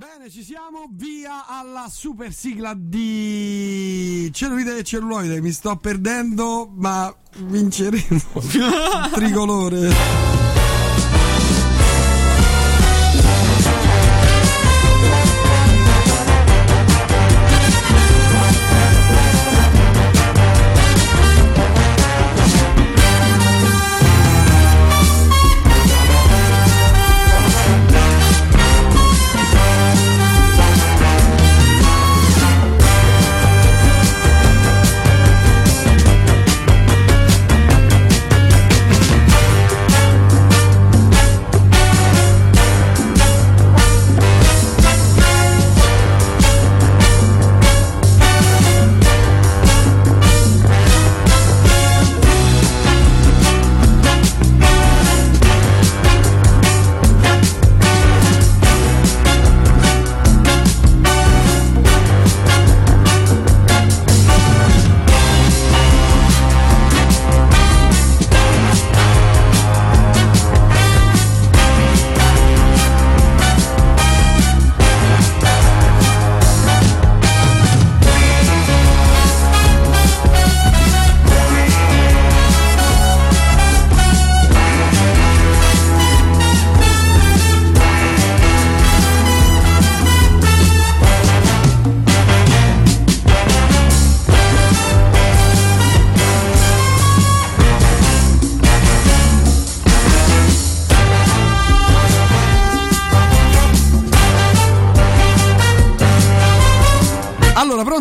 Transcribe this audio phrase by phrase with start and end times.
[0.00, 5.42] Bene, ci siamo, via alla super sigla di Cellulite e Celluloide.
[5.42, 8.40] Mi sto perdendo, ma vinceremo.
[9.12, 10.29] Tricolore.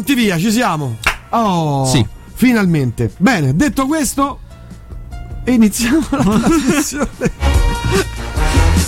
[0.10, 0.98] Pronti via, ci siamo.
[1.30, 2.04] Oh, Sì.
[2.34, 3.12] finalmente.
[3.18, 4.40] Bene, detto questo,
[5.46, 7.08] iniziamo la trasmissione.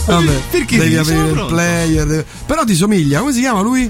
[0.08, 2.08] Vabbè, Perché devi aprire il player.
[2.08, 3.88] devi- Però ti somiglia, come si chiama lui?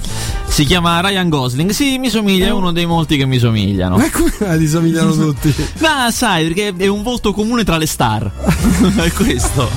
[0.50, 1.70] Si chiama Ryan Gosling.
[1.70, 3.96] Sì, mi somiglia, è uno dei molti che mi somigliano.
[3.96, 5.56] Ma come ti somigliano tutti?
[5.80, 8.30] Ma sai, perché è un volto comune tra le star.
[8.98, 9.70] è questo.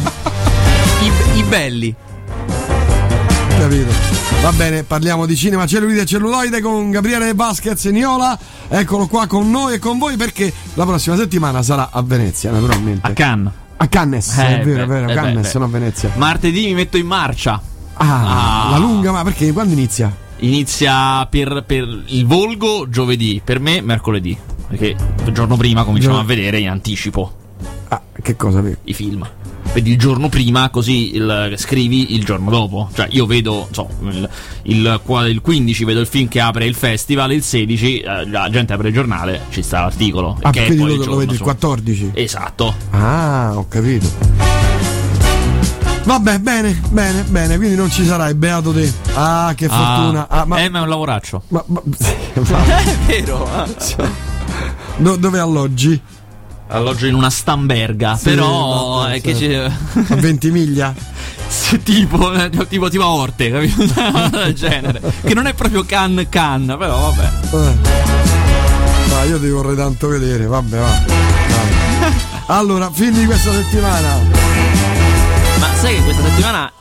[1.02, 1.94] I, I belli.
[3.64, 3.90] Capito?
[4.42, 8.38] Va bene, parliamo di cinema, cellulite e celluloide con Gabriele Vasquez e Niola.
[8.68, 13.06] Eccolo qua con noi e con voi perché la prossima settimana sarà a Venezia, naturalmente.
[13.06, 13.52] A Cannes.
[13.78, 16.10] A Cannes, Eh, è vero, è beh, vero, eh, Cannes, beh, non a Venezia.
[16.16, 17.58] Martedì mi metto in marcia.
[17.94, 18.70] Ah, Ah.
[18.72, 19.50] la lunga, ma perché?
[19.52, 20.14] Quando inizia?
[20.40, 24.36] Inizia per, per il volgo giovedì, per me mercoledì.
[24.68, 27.32] Perché il giorno prima cominciamo Gio- a vedere in anticipo
[28.24, 28.60] che cosa?
[28.62, 28.76] vedi?
[28.84, 29.28] i film.
[29.74, 32.88] Vedi il giorno prima, così il- scrivi il giorno dopo.
[32.94, 34.28] Cioè, io vedo, so, il,
[34.64, 38.72] il, il 15 vedo il film che apre il festival, il 16 eh, la gente
[38.72, 40.38] apre il giornale, ci sta l'articolo.
[40.42, 41.98] Ah, che è quindi poi lo, il lo vedi il giorno 14.
[41.98, 42.74] su- Esatto.
[42.90, 44.06] Ah, ho capito.
[46.04, 48.92] Vabbè, bene, bene, bene, quindi non ci sarai, beato te.
[49.14, 50.28] Ah, che fortuna.
[50.28, 51.42] Ah, ma, Eh, ma è un lavoraccio.
[51.48, 51.96] ma- ma- ma-
[53.06, 53.48] è vero.
[54.98, 56.00] do- dove alloggi?
[56.74, 58.16] Alloggio in una stamberga.
[58.16, 60.02] Sì, però vabbè, è che certo.
[60.04, 60.94] ci- A Ventimiglia?
[61.46, 63.82] Sì, tipo, eh, tipo, tipo a Orte, capito?
[64.00, 65.00] Una cosa del genere.
[65.24, 67.30] Che non è proprio can can, però vabbè.
[67.52, 67.74] Eh.
[69.08, 71.02] Ma io ti vorrei tanto vedere, vabbè, va.
[71.06, 72.12] Vabbè.
[72.46, 74.18] Allora, film di questa settimana.
[75.60, 76.72] Ma sai che questa settimana.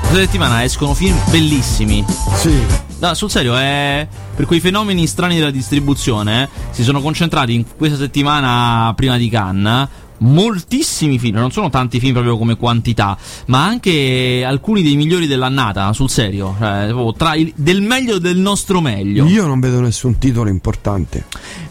[0.00, 2.04] Questa settimana escono film bellissimi.
[2.36, 2.62] Sì.
[2.98, 4.06] No, sul serio, è.
[4.34, 9.28] Per quei fenomeni strani della distribuzione, eh, si sono concentrati in questa settimana prima di
[9.28, 9.88] Cannes.
[10.18, 13.16] Moltissimi film, non sono tanti film proprio come quantità,
[13.46, 16.54] ma anche alcuni dei migliori dell'annata, sul serio.
[16.58, 19.26] Cioè, tra il- del meglio del nostro meglio.
[19.26, 21.24] Io non vedo nessun titolo importante.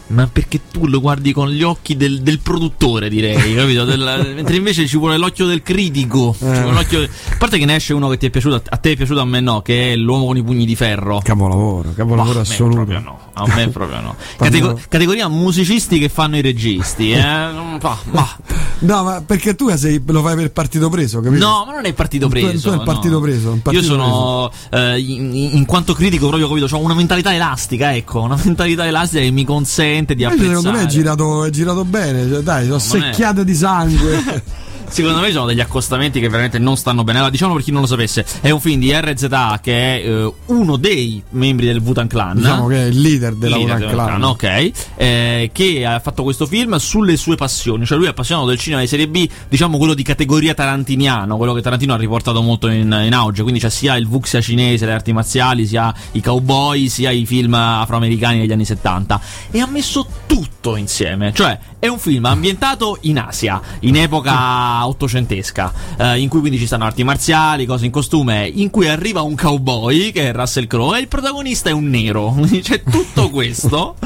[0.08, 3.84] Ma perché tu lo guardi con gli occhi del, del produttore, direi, capito?
[3.84, 6.34] Del- mentre invece ci vuole l'occhio del critico.
[6.40, 6.70] Eh.
[6.70, 9.20] l'occhio- A parte che ne esce uno che ti è piaciuto, a te è piaciuto,
[9.20, 11.20] a me no, che è l'uomo con i pugni di ferro.
[11.24, 12.74] Capolavoro, capolavoro assoluto.
[12.76, 14.14] proprio no, a me proprio no.
[14.38, 17.20] Parliamo- Catego- categoria musicisti che fanno i registi, eh?
[17.20, 18.35] Fa- bah.
[18.80, 21.44] No, ma perché tu sei- lo fai per partito preso, capito?
[21.44, 22.72] No, ma non è partito Tu- tu preso.
[22.72, 23.20] è partito no.
[23.20, 27.94] preso, partito Io sono, eh, in, in quanto critico, proprio capito, ho una mentalità elastica,
[27.94, 30.58] ecco, una mentalità elastica che mi consente di Invece apprezzare.
[30.62, 34.42] secondo me è girato, è girato bene, cioè, dai, sono Non è- secchiate di sangue.
[34.88, 37.18] Secondo me sono degli accostamenti che veramente non stanno bene.
[37.18, 40.32] Allora, diciamo per chi non lo sapesse, è un film di RZA che è eh,
[40.46, 42.36] uno dei membri del Wutan Clan.
[42.36, 44.22] diciamo che è il leader della Wutan del Clan.
[44.22, 48.58] ok, eh, che ha fatto questo film sulle sue passioni, cioè lui è appassionato del
[48.58, 52.68] cinema di serie B, diciamo quello di categoria tarantiniano, quello che Tarantino ha riportato molto
[52.68, 56.88] in, in auge, quindi c'è sia il vuxia cinese, le arti marziali, sia i cowboy,
[56.88, 61.32] sia i film afroamericani degli anni 70 e ha messo tutto insieme.
[61.32, 66.66] Cioè, è un film ambientato in Asia, in epoca ottocentesca, eh, in cui quindi ci
[66.66, 70.98] stanno arti marziali, cose in costume, in cui arriva un cowboy, che è Russell Crowe,
[70.98, 72.34] e il protagonista è un nero.
[72.60, 73.96] C'è tutto questo.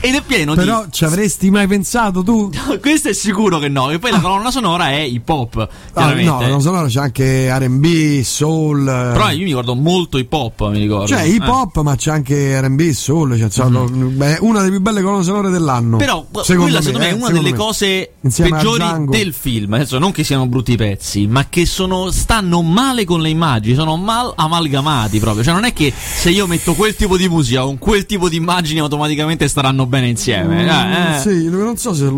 [0.00, 0.92] Ed è pieno Però di.
[0.92, 2.50] ci avresti mai pensato tu?
[2.80, 3.90] Questo è sicuro che no.
[3.90, 5.68] E poi la colonna sonora è hip hop.
[5.94, 8.82] Ah, no, non sonora c'è anche RB, soul.
[8.86, 9.12] eh.
[9.12, 11.06] Però io mi ricordo molto hip hop, mi ricordo.
[11.08, 11.48] Cioè hip Eh.
[11.50, 13.34] hop, ma c'è anche RB, soul.
[13.36, 15.96] Cioè, insomma, beh, una delle più belle colonne sonore dell'anno.
[15.96, 17.56] Però secondo quella me, secondo me eh, è una secondo delle me.
[17.64, 19.72] cose Insieme peggiori del film.
[19.74, 23.74] Adesso non che siano brutti i pezzi, ma che sono, stanno male con le immagini,
[23.74, 25.42] sono mal amalgamati proprio.
[25.42, 28.36] Cioè non è che se io metto quel tipo di musica con quel tipo di
[28.36, 30.62] immagini automaticamente staranno bene insieme.
[30.62, 31.18] Mm, Eh, eh.
[31.18, 32.08] Sì, non so se,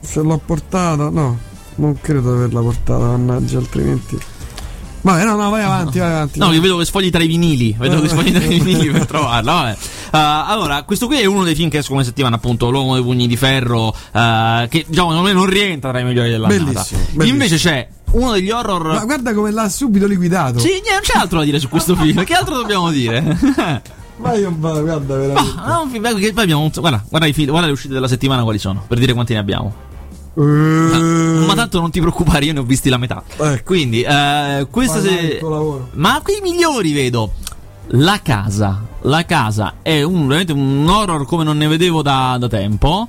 [0.00, 1.08] se l'ho portata.
[1.10, 1.38] No,
[1.76, 4.18] non credo di averla portata, mannaggia, altrimenti.
[5.02, 6.38] Vabbè, no, no, vai avanti, vai avanti.
[6.40, 7.76] No, io vedo che sfogli tra i vinili.
[7.78, 9.52] Vedo che sfogli tra i vinili per trovarla.
[9.52, 9.76] Vabbè.
[10.06, 12.70] Uh, allora, questo qui è uno dei film che escono come settimana, appunto.
[12.70, 13.86] L'uomo dei pugni di ferro.
[13.88, 16.60] uh, che diciamo, me non rientra tra i migliori dell'annata.
[16.64, 17.24] Bellissimo, bellissimo.
[17.24, 18.94] Invece c'è uno degli horror.
[18.94, 20.58] Ma guarda come l'ha subito liquidato.
[20.58, 22.24] Sì, non c'è altro da dire su questo film.
[22.24, 23.22] Che altro dobbiamo dire?
[24.18, 25.60] Ma io vado, guarda, veramente.
[25.82, 28.58] Un film- che poi abbiamo, guarda, guarda, i film- guarda le uscite della settimana quali
[28.58, 29.74] sono, per dire quanti ne abbiamo.
[30.38, 33.22] Eh, Ma tanto non ti preoccupare, io ne ho visti la metà.
[33.38, 33.62] Ecco.
[33.64, 35.40] Quindi, eh, questa se...
[35.92, 37.32] Ma quei migliori vedo.
[37.90, 38.84] La casa.
[39.02, 43.08] La casa è un, veramente un horror come non ne vedevo da, da tempo.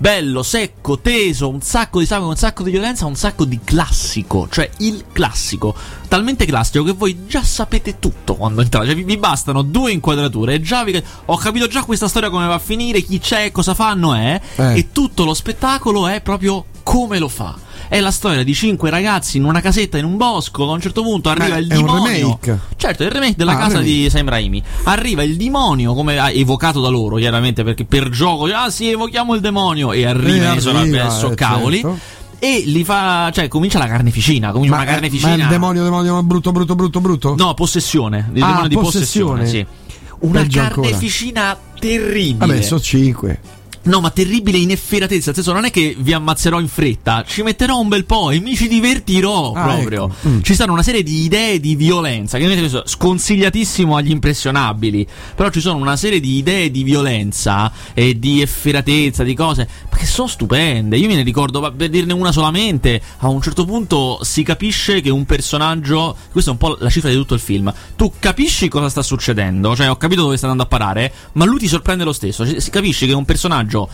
[0.00, 4.46] Bello, secco, teso, un sacco di sangue, un sacco di violenza, un sacco di classico.
[4.48, 5.74] Cioè il classico.
[6.06, 8.86] Talmente classico che voi già sapete tutto quando entrate.
[8.86, 12.46] Cioè vi, vi bastano due inquadrature e già vi, ho capito già questa storia come
[12.46, 14.40] va a finire, chi c'è, cosa fanno è.
[14.54, 14.78] Eh.
[14.78, 17.66] E tutto lo spettacolo è proprio come lo fa.
[17.88, 20.68] È la storia di cinque ragazzi in una casetta in un bosco.
[20.68, 22.04] A un certo punto arriva Eh, il demonio.
[22.06, 22.58] remake.
[22.76, 23.86] Certo, è il remake della Ah, casa remake.
[23.86, 24.62] di Sam Raimi.
[24.84, 29.40] Arriva il demonio, come evocato da loro, chiaramente, perché per gioco, ah sì, evochiamo il
[29.40, 29.92] demonio.
[29.92, 31.80] E arriva, E e sono arriva, eh, cavoli.
[31.80, 31.98] certo.
[32.40, 34.52] E li fa, cioè, comincia la carneficina.
[34.52, 35.36] Comincia una eh, carneficina.
[35.36, 37.34] ma il demonio, demonio brutto, brutto, brutto, brutto?
[37.36, 38.30] No, possessione.
[38.32, 39.40] Il Ah, demonio di possessione.
[39.40, 39.86] possessione, sì.
[40.20, 40.88] Una Peggio ancora.
[40.88, 42.36] carneficina terribile.
[42.46, 43.40] Vabbè, sono cinque.
[43.88, 45.26] No, ma terribile in efferatezza.
[45.26, 47.24] Nel senso, non è che vi ammazzerò in fretta.
[47.26, 50.04] Ci metterò un bel po' e mi ci divertirò Ah, proprio.
[50.06, 50.28] ecco.
[50.28, 50.40] Mm.
[50.42, 52.36] Ci stanno una serie di idee di violenza.
[52.36, 55.06] Che ovviamente sono sconsigliatissimo agli impressionabili.
[55.34, 59.66] Però ci sono una serie di idee di violenza e di efferatezza, di cose.
[59.90, 60.96] Ma che sono stupende.
[60.98, 63.00] Io me ne ricordo, per dirne una solamente.
[63.18, 66.14] A un certo punto si capisce che un personaggio.
[66.30, 67.72] Questa è un po' la cifra di tutto il film.
[67.96, 69.74] Tu capisci cosa sta succedendo.
[69.74, 71.10] Cioè, ho capito dove sta andando a parare.
[71.32, 72.44] Ma lui ti sorprende lo stesso.
[72.60, 73.90] Si capisce che un personaggio mucho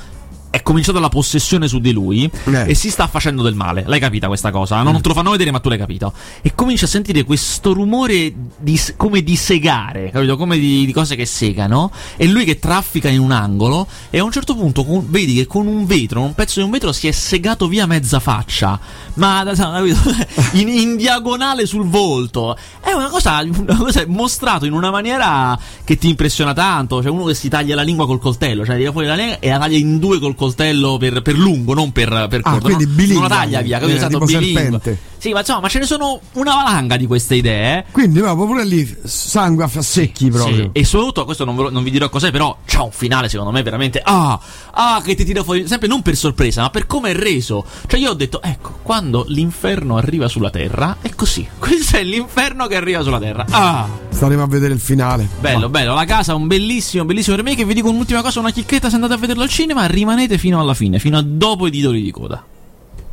[0.55, 2.67] è cominciata la possessione su di lui Eh.
[2.69, 3.83] e si sta facendo del male.
[3.89, 4.81] L'hai capita questa cosa?
[4.83, 6.13] No, non te lo fanno vedere, ma tu l'hai capito.
[6.43, 10.37] E cominci a sentire questo rumore di, come di segare, capito?
[10.37, 11.91] Come di, di cose che segano.
[12.15, 13.89] E lui che traffica in un angolo.
[14.11, 16.71] E a un certo punto con- vedi che con un vetro, un pezzo di un
[16.71, 18.79] vetro, si è segato via mezza faccia.
[19.15, 19.43] Ma
[20.53, 22.57] in, in diagonale sul volto.
[22.81, 27.03] È una cosa, una cosa mostrato in una maniera che ti impressiona tanto.
[27.03, 29.49] Cioè, uno che si taglia la lingua col coltello, cioè tira fuori la lingua e
[29.49, 30.43] la taglia in due col coltello
[30.99, 32.67] per, per lungo, non per, per Ah, corto.
[32.67, 32.93] quindi no?
[32.95, 33.97] bilingue, la taglia via, capito?
[33.97, 34.61] eh, Esatto, bilingue.
[34.63, 34.99] serpente.
[35.25, 37.79] Sì, ma insomma, ma ce ne sono una valanga di queste idee.
[37.79, 37.85] eh.
[37.93, 40.55] Quindi proprio pure lì sangue a secchi proprio.
[40.55, 43.51] Sì, e soprattutto, questo non, lo- non vi dirò cos'è, però c'ha un finale secondo
[43.51, 44.03] me veramente.
[44.05, 44.39] Ah,
[44.73, 45.67] ah, che ti tira fuori.
[45.67, 47.65] Sempre non per sorpresa, ma per come è reso.
[47.87, 51.49] Cioè, io ho detto, ecco, quando l'inferno arriva sulla terra, è così.
[51.59, 53.47] Questo è l'inferno che arriva sulla terra.
[53.49, 55.27] Ah, Staremo a vedere il finale.
[55.41, 55.95] bello, bello.
[55.95, 57.65] La casa, un bellissimo, bellissimo remake.
[57.65, 58.91] Vi dico un'ultima cosa, una chicchetta.
[58.91, 62.03] Se andate a vederlo al cinema, rimanete fino alla fine, fino a dopo i titoli
[62.03, 62.45] di coda.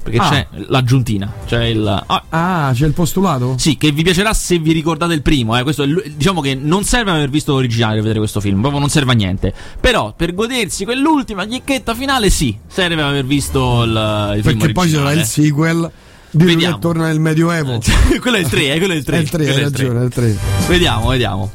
[0.04, 0.30] Perché Ah.
[0.30, 2.04] c'è l'aggiuntina, c'è il.
[2.08, 3.56] ah, Ah, c'è il postulato?
[3.58, 5.56] sì, che vi piacerà se vi ricordate il primo.
[5.58, 5.62] Eh.
[5.64, 9.12] L- diciamo che non serve aver visto l'originale per vedere questo film, proprio non serve
[9.12, 9.54] a niente.
[9.80, 14.90] Però per godersi quell'ultima chicchetta finale, sì, serve aver visto il, il film Perché poi
[14.90, 15.92] c'era il sequel
[16.32, 16.76] di Vediamo.
[16.76, 17.80] che torna nel Medioevo.
[18.22, 19.18] quello è il 3, eh, quello è il 3.
[19.18, 20.38] È il 3, hai ragione, è il 3.
[20.68, 21.52] Vediamo, vediamo.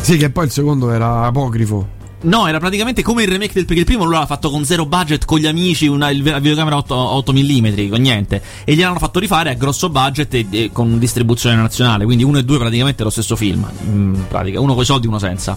[0.00, 1.88] Sì, che poi il secondo era apocrifo.
[2.24, 4.86] No, era praticamente come il remake del perché il primo lui l'aveva fatto con zero
[4.86, 8.42] budget, con gli amici, una la videocamera 8, 8 mm, con niente.
[8.64, 12.04] E gliel'hanno fatto rifare a grosso budget e, e con distribuzione nazionale.
[12.04, 13.68] Quindi uno e due praticamente lo stesso film.
[13.84, 15.56] In pratica, uno con i soldi, uno senza.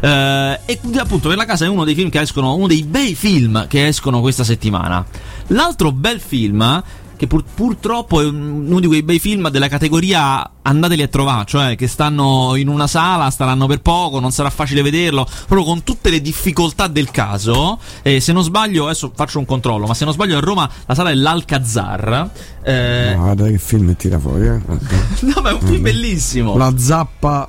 [0.00, 3.14] Eh, e appunto per la casa è uno dei film che escono, uno dei bei
[3.14, 5.04] film che escono questa settimana.
[5.48, 6.82] L'altro bel film
[7.16, 11.44] che pur- purtroppo è un- uno di quei bei film della categoria andateli a trovare,
[11.46, 15.82] cioè che stanno in una sala, staranno per poco, non sarà facile vederlo, proprio con
[15.82, 17.78] tutte le difficoltà del caso.
[18.02, 20.94] E se non sbaglio, adesso faccio un controllo, ma se non sbaglio a Roma la
[20.94, 22.30] sala è l'Alcazar.
[22.62, 24.60] Eh, guarda che film tira fuori, eh.
[25.20, 26.56] No, ma è un film bellissimo.
[26.56, 27.48] La zappa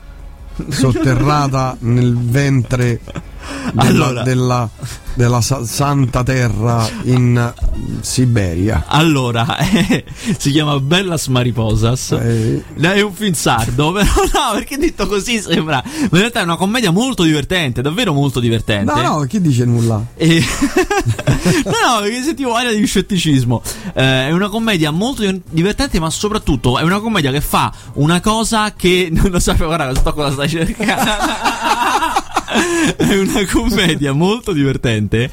[0.69, 2.99] sotterrata nel ventre
[3.75, 4.23] Allora.
[4.23, 4.69] della,
[5.13, 7.53] della sa- Santa Terra in
[8.01, 8.85] Siberia.
[8.87, 10.05] Allora, eh,
[10.37, 12.11] si chiama Bellas Mariposas.
[12.11, 12.63] Eh.
[12.79, 15.83] È un film sardo, però no, perché detto così sembra.
[15.85, 18.93] Ma in realtà è una commedia molto divertente, davvero molto divertente.
[18.93, 20.03] No, no, chi dice nulla?
[20.15, 20.43] E...
[21.65, 23.61] no, no, perché sentivo aria di scetticismo.
[23.93, 28.21] Eh, è una commedia molto di- divertente, ma soprattutto è una commedia che fa una
[28.21, 29.73] cosa che non lo sapevo.
[29.73, 32.23] Guarda, sto cosa stai cercando.
[32.95, 35.31] È una commedia molto divertente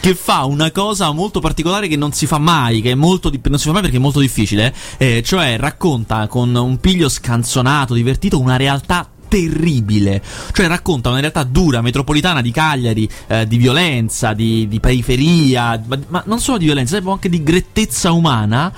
[0.00, 3.66] che fa una cosa molto particolare che non si fa mai, che di- non si
[3.66, 8.56] fa mai perché è molto difficile, eh, cioè racconta con un piglio scanzonato, divertito, una
[8.56, 14.78] realtà terribile, cioè racconta una realtà dura, metropolitana di Cagliari, eh, di violenza, di, di
[14.78, 18.72] periferia, ma, ma non solo di violenza, proprio anche di grettezza umana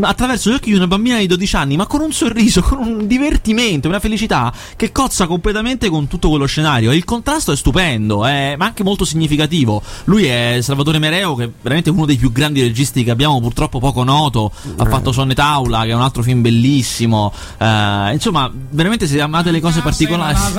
[0.00, 3.06] attraverso gli occhi di una bambina di 12 anni, ma con un sorriso, con un
[3.06, 6.90] divertimento, una felicità che cozza completamente con tutto quello scenario.
[6.90, 9.82] E il contrasto è stupendo, è, ma anche molto significativo.
[10.04, 13.78] Lui è Salvatore Mereo, che è veramente uno dei più grandi registi che abbiamo, purtroppo
[13.78, 14.52] poco noto.
[14.76, 17.32] Ha fatto Sonne Taula, che è un altro film bellissimo.
[17.58, 20.34] Eh, insomma, veramente se amate le cose particolari.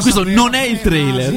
[0.00, 1.32] Questo non è il trailer.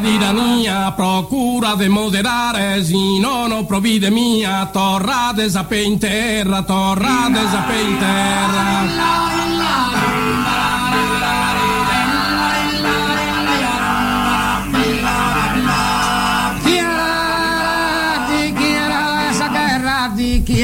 [0.00, 9.20] tiranía, procura de moderare, si no, no provide mia, torrades a peinterra, torrades a peinterra.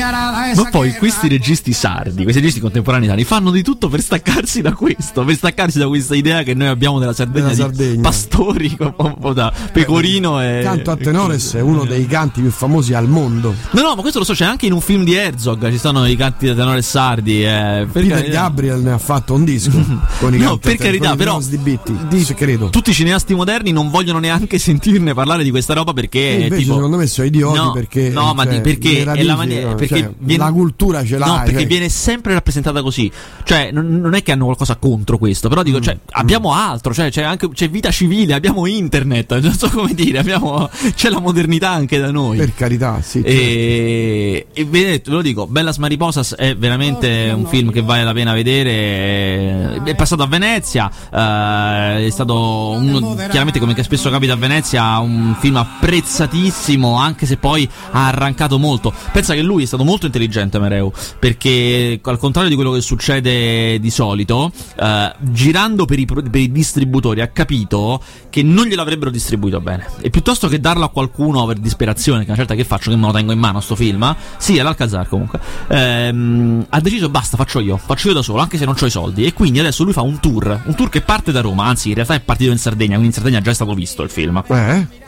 [0.00, 4.72] Ma poi questi registi sardi, questi registi contemporanei italiani, fanno di tutto per staccarsi da
[4.72, 8.02] questo, per staccarsi da questa idea che noi abbiamo della Sardegna, Della di Sardegna.
[8.02, 8.76] pastori,
[9.34, 10.60] da pecorino e...
[10.62, 13.54] Canto a tenores è uno dei canti più famosi al mondo.
[13.70, 16.06] No, no, ma questo lo so, c'è anche in un film di Herzog, ci sono
[16.06, 17.42] i canti da tenore sardi.
[17.44, 18.32] Eh, per Peter carità.
[18.42, 19.70] Gabriel ne ha fatto un disco
[20.18, 21.96] con i No, per carità, però- di Bitti.
[22.08, 22.68] Dice, credo.
[22.70, 26.56] Tutti i cineasti moderni non vogliono neanche sentirne parlare di questa roba perché E invece
[26.62, 29.36] tipo secondo me sono idioti No, perché no, ma cioè, di- perché le è la
[29.36, 33.10] maniera perché cioè, viene- la cultura ce l'ha No, perché cioè, viene sempre rappresentata così.
[33.44, 36.92] Cioè, non, non è che hanno qualcosa contro questo, però Mm, dico, cioè, abbiamo altro,
[36.94, 41.20] cioè, c'è anche c'è vita civile, abbiamo internet, non so come dire, abbiamo c'è la
[41.20, 42.36] modernità anche da noi.
[42.36, 43.28] per carità sì, certo.
[43.28, 48.12] E, e ve ve lo dico, Bellas Mariposas è veramente un film che vale la
[48.12, 49.82] pena vedere.
[49.82, 54.98] È passato a Venezia, eh, è stato uno, chiaramente come che spesso capita a Venezia,
[54.98, 58.92] un film apprezzatissimo, anche se poi ha arrancato molto.
[59.12, 63.78] Pensa che lui è stato molto intelligente, Mereu, perché al contrario di quello che succede
[63.78, 69.60] di solito, eh, girando per i, per i distributori ha capito che non gliel'avrebbero distribuito
[69.60, 69.86] bene.
[70.00, 73.06] E piuttosto che darlo a qualcuno per disperazione, che una certa che faccio, che me
[73.06, 77.60] lo tengo in mano sto film, sì, è l'Alcazar comunque, ehm, ha deciso basta, faccio
[77.60, 79.24] io, faccio io da solo, anche se non ho i soldi.
[79.24, 81.94] E quindi adesso lui fa un tour, un tour che parte da Roma, anzi in
[81.94, 85.04] realtà è partito in Sardegna, quindi in Sardegna già è stato visto il film Eh?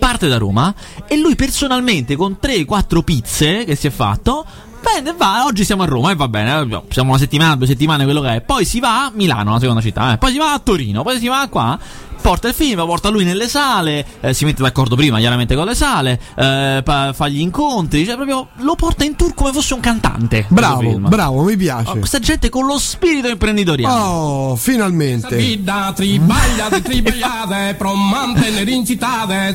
[0.00, 0.74] Parte da Roma
[1.06, 4.44] e lui personalmente con 3-4 pizze che si è fatto
[4.80, 8.04] Bene, va, oggi siamo a Roma e va bene, eh, siamo una settimana, due settimane,
[8.04, 8.40] quello che è.
[8.40, 10.16] Poi si va a Milano, la seconda città, eh.
[10.16, 11.78] poi si va a Torino, poi si va qua,
[12.20, 15.74] porta il film, porta lui nelle sale, eh, si mette d'accordo prima chiaramente con le
[15.74, 19.80] sale, eh, pa- fa gli incontri, cioè proprio lo porta in tour come fosse un
[19.80, 20.46] cantante.
[20.48, 23.94] bravo bravo mi Oh, piace questa gente con lo spirito imprenditoriale.
[24.00, 25.28] oh finalmente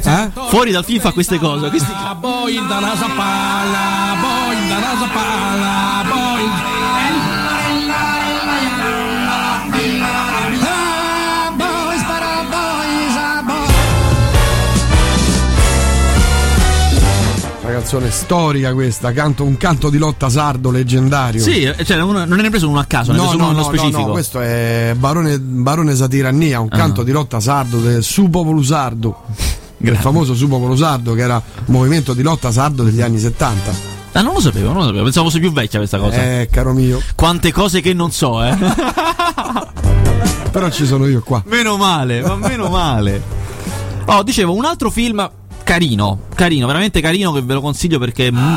[0.10, 0.32] Eh?
[0.50, 1.92] Fuori dal film fa queste cose, questi
[17.86, 22.38] canzone storica questa canto, un canto di lotta sardo leggendario Sì, eh, cioè, uno- non
[22.40, 24.00] ne è preso uno a caso, ne è No, preso no, uno no, no, specifico.
[24.08, 26.78] no, questo è Barone, Barone Satirannia, un Ah.
[26.78, 29.22] canto di lotta sardo del Su Popolo Sardo,
[29.78, 33.94] il famoso Su Popolo Sardo che era un movimento di lotta sardo degli anni 70.
[34.14, 35.04] Ah, non lo sapevo, non lo sapevo.
[35.04, 36.16] Pensavo fosse più vecchia questa cosa.
[36.24, 38.56] Eh, caro mio, Quante cose che non so, eh.
[40.52, 41.44] però ci sono io qua.
[41.46, 43.22] meno male, ma meno male.
[44.06, 45.30] Oh, dicevo, un altro film
[45.66, 48.56] carino, carino, veramente carino che ve lo consiglio perché mm,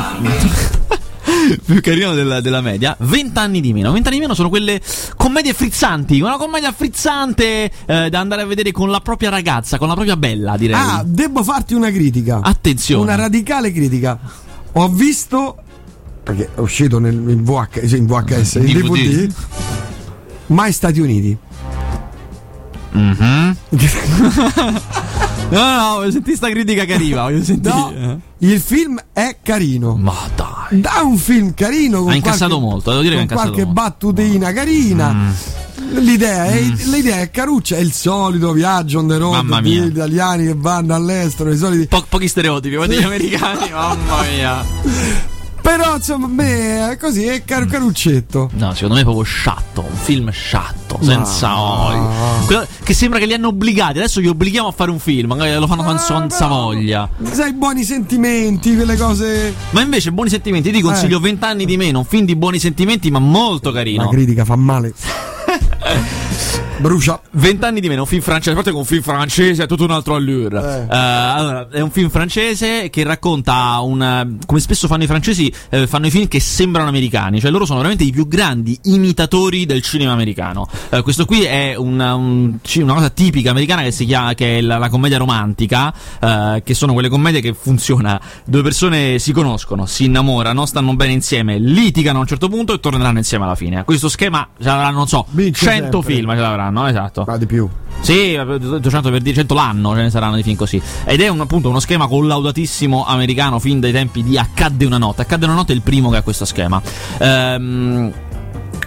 [1.65, 2.95] più carino della, della media.
[2.99, 3.91] Vent'anni di meno.
[3.91, 4.79] Vent'anni di meno sono quelle
[5.17, 6.21] commedie frizzanti.
[6.21, 10.15] Una commedia frizzante eh, da andare a vedere con la propria ragazza, con la propria
[10.15, 10.75] bella, direi.
[10.79, 12.41] Ah, devo farti una critica.
[12.43, 13.01] Attenzione.
[13.01, 14.17] Una radicale critica.
[14.73, 15.57] Ho visto
[16.21, 19.25] perché è uscito nel, in, VH, in VHS, in DVD.
[19.25, 19.33] DVD,
[20.47, 21.35] Mai Stati Uniti.
[22.91, 23.57] Mhm.
[25.49, 27.23] no, no, voglio sentire sta critica che arriva.
[27.23, 27.73] Voglio sentire.
[27.73, 29.95] No, il film è carino.
[29.95, 30.79] Ma dai.
[30.81, 32.05] Da un film carino.
[32.07, 33.81] Ha incassato qualche, molto, devo dire che ha incassato qualche molto.
[33.81, 35.11] battutina carina.
[35.13, 35.29] Mm.
[35.91, 39.85] L'idea, è, l'idea è caruccia, è il solito viaggio on the road Mamma di mia.
[39.85, 41.87] italiani che vanno all'estero, i soliti.
[41.87, 44.63] Po- pochi stereotipi, guarda gli americani, mamma mia.
[45.61, 46.43] Però insomma,
[46.91, 48.49] è così, è car- caruccetto.
[48.53, 52.67] No, secondo me è proprio sciatto, un film sciatto, senza Ma- voglia.
[52.83, 55.67] Che sembra che li hanno obbligati, adesso li obblighiamo a fare un film, magari lo
[55.67, 57.09] fanno senza, Ah, senza voglia.
[57.31, 59.53] Sai, buoni sentimenti, quelle cose.
[59.71, 60.81] Ma invece, buoni sentimenti, ti Eh.
[60.81, 64.07] consiglio 20 anni di meno, un film di buoni sentimenti, ma molto La carino.
[64.09, 64.93] critica fa male.
[66.79, 67.19] Brucia.
[67.31, 69.83] 20 anni di meno, un film francese, a parte che un film francese è tutto
[69.83, 70.59] un altro allure.
[70.89, 70.95] Eh.
[70.95, 74.37] Eh, allora, è un film francese che racconta un.
[74.45, 77.79] come spesso fanno i francesi, eh, fanno i film che sembrano americani, cioè loro sono
[77.79, 80.67] veramente i più grandi imitatori del cinema americano.
[80.89, 84.61] Eh, questo qui è una, un- una cosa tipica americana che si chiama che è
[84.61, 88.19] la, la commedia romantica, eh, che sono quelle commedie che funziona.
[88.45, 92.79] Due persone si conoscono, si innamorano, stanno bene insieme, litigano a un certo punto e
[92.79, 93.83] torneranno insieme alla fine.
[93.83, 96.13] Questo schema ce l'avranno, non so, Vince 100 sempre.
[96.13, 97.23] film ce l'avranno, esatto.
[97.25, 97.67] Ma di più.
[98.01, 100.81] Sì, 200 per dire 100 l'anno ce ne saranno di film così.
[101.05, 105.21] Ed è un, appunto uno schema collaudatissimo americano fin dai tempi di Accadde una notte.
[105.21, 106.81] Accadde una notte è il primo che ha questo schema.
[107.19, 108.13] Ehm.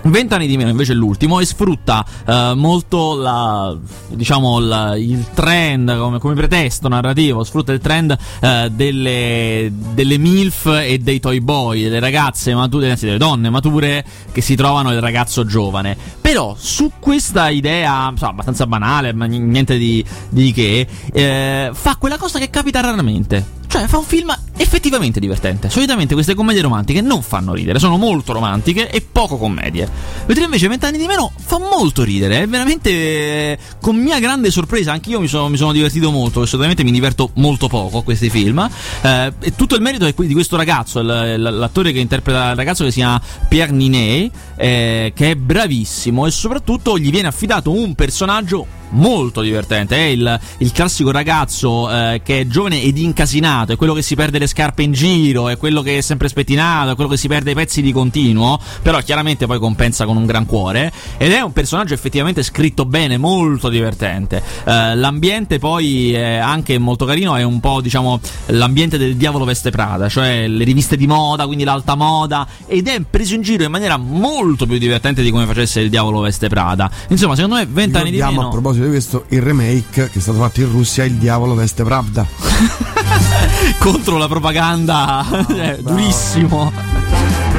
[0.04, 3.76] Vent'anni di meno invece è l'ultimo e sfrutta eh, molto la,
[4.08, 10.66] diciamo, la- il trend come, come pretesto narrativo, sfrutta il trend eh, delle, delle MILF
[10.82, 15.00] e dei toy boy, delle ragazze mature, anzi delle donne mature che si trovano il
[15.00, 15.96] ragazzo giovane.
[16.20, 22.18] Però su questa idea insomma, abbastanza banale, ma niente di, di che, eh, fa quella
[22.18, 23.60] cosa che capita raramente.
[23.72, 25.70] Cioè, fa un film effettivamente divertente.
[25.70, 29.81] Solitamente queste commedie romantiche non fanno ridere, sono molto romantiche e poco commedie.
[30.26, 32.42] Mentre invece Vent'anni di meno fa molto ridere.
[32.42, 33.58] È veramente.
[33.80, 36.42] Con mia grande sorpresa, anch'io mi sono, mi sono divertito molto.
[36.42, 38.68] E solitamente mi diverto molto poco a questi film.
[39.02, 42.90] Eh, e tutto il merito è di questo ragazzo, l'attore che interpreta il ragazzo che
[42.90, 48.80] si chiama Pierre Ninet, eh, che è bravissimo e soprattutto gli viene affidato un personaggio
[48.92, 49.96] molto divertente.
[49.96, 54.14] È il, il classico ragazzo eh, che è giovane ed incasinato, è quello che si
[54.14, 57.28] perde le scarpe in giro, è quello che è sempre spettinato, è quello che si
[57.28, 60.92] perde i pezzi di continuo, però chiaramente poi compensa con un gran cuore.
[61.16, 64.42] Ed è un personaggio effettivamente scritto bene, molto divertente.
[64.64, 69.70] Eh, l'ambiente poi è anche molto carino, è un po' diciamo l'ambiente del diavolo veste
[69.70, 73.70] Prada, cioè le riviste di moda, quindi l'alta moda, ed è preso in giro in
[73.70, 76.90] maniera molto più divertente di come facesse il diavolo veste Prada.
[77.08, 78.46] Insomma, secondo me 20 anni di meno.
[78.46, 81.84] a proposito di questo il remake che è stato fatto in Russia Il diavolo veste
[81.84, 82.26] Pravda.
[83.78, 85.80] contro la propaganda eh, bravo.
[85.82, 86.72] durissimo.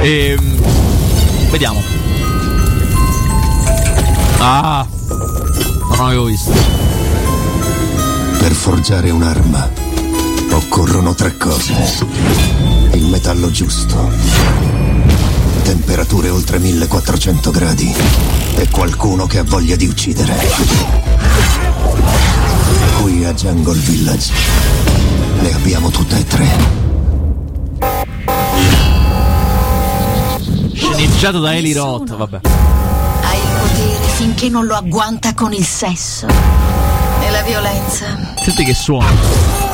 [0.00, 0.56] Ehm,
[1.50, 1.82] vediamo.
[4.38, 6.52] Ah, non l'avevo visto.
[8.38, 9.70] Per forgiare un'arma
[10.50, 11.72] occorrono tre cose.
[12.92, 14.10] Il metallo giusto,
[15.62, 17.94] temperature oltre 1400 gradi
[18.56, 21.13] e qualcuno che ha voglia di uccidere.
[23.34, 24.32] Jungle Village
[25.40, 26.46] le abbiamo tutte e tre.
[30.72, 32.40] Sceneggiato da Eli Roth, vabbè.
[32.42, 36.26] Hai il potere finché non lo agguanta con il sesso.
[36.26, 38.34] E la violenza.
[38.36, 39.73] Senti che suono.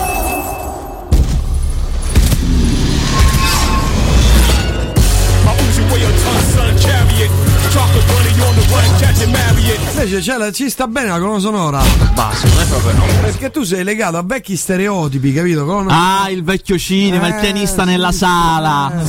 [10.02, 11.82] Invece la- ci sta bene la colonna sonora.
[12.14, 13.04] Basta, non è proprio no.
[13.20, 15.64] Perché tu sei legato a vecchi stereotipi, capito?
[15.66, 18.92] Colonna- Ah, il vecchio cinema, il Eh, pianista sì, nella sala.
[18.92, 19.04] eh.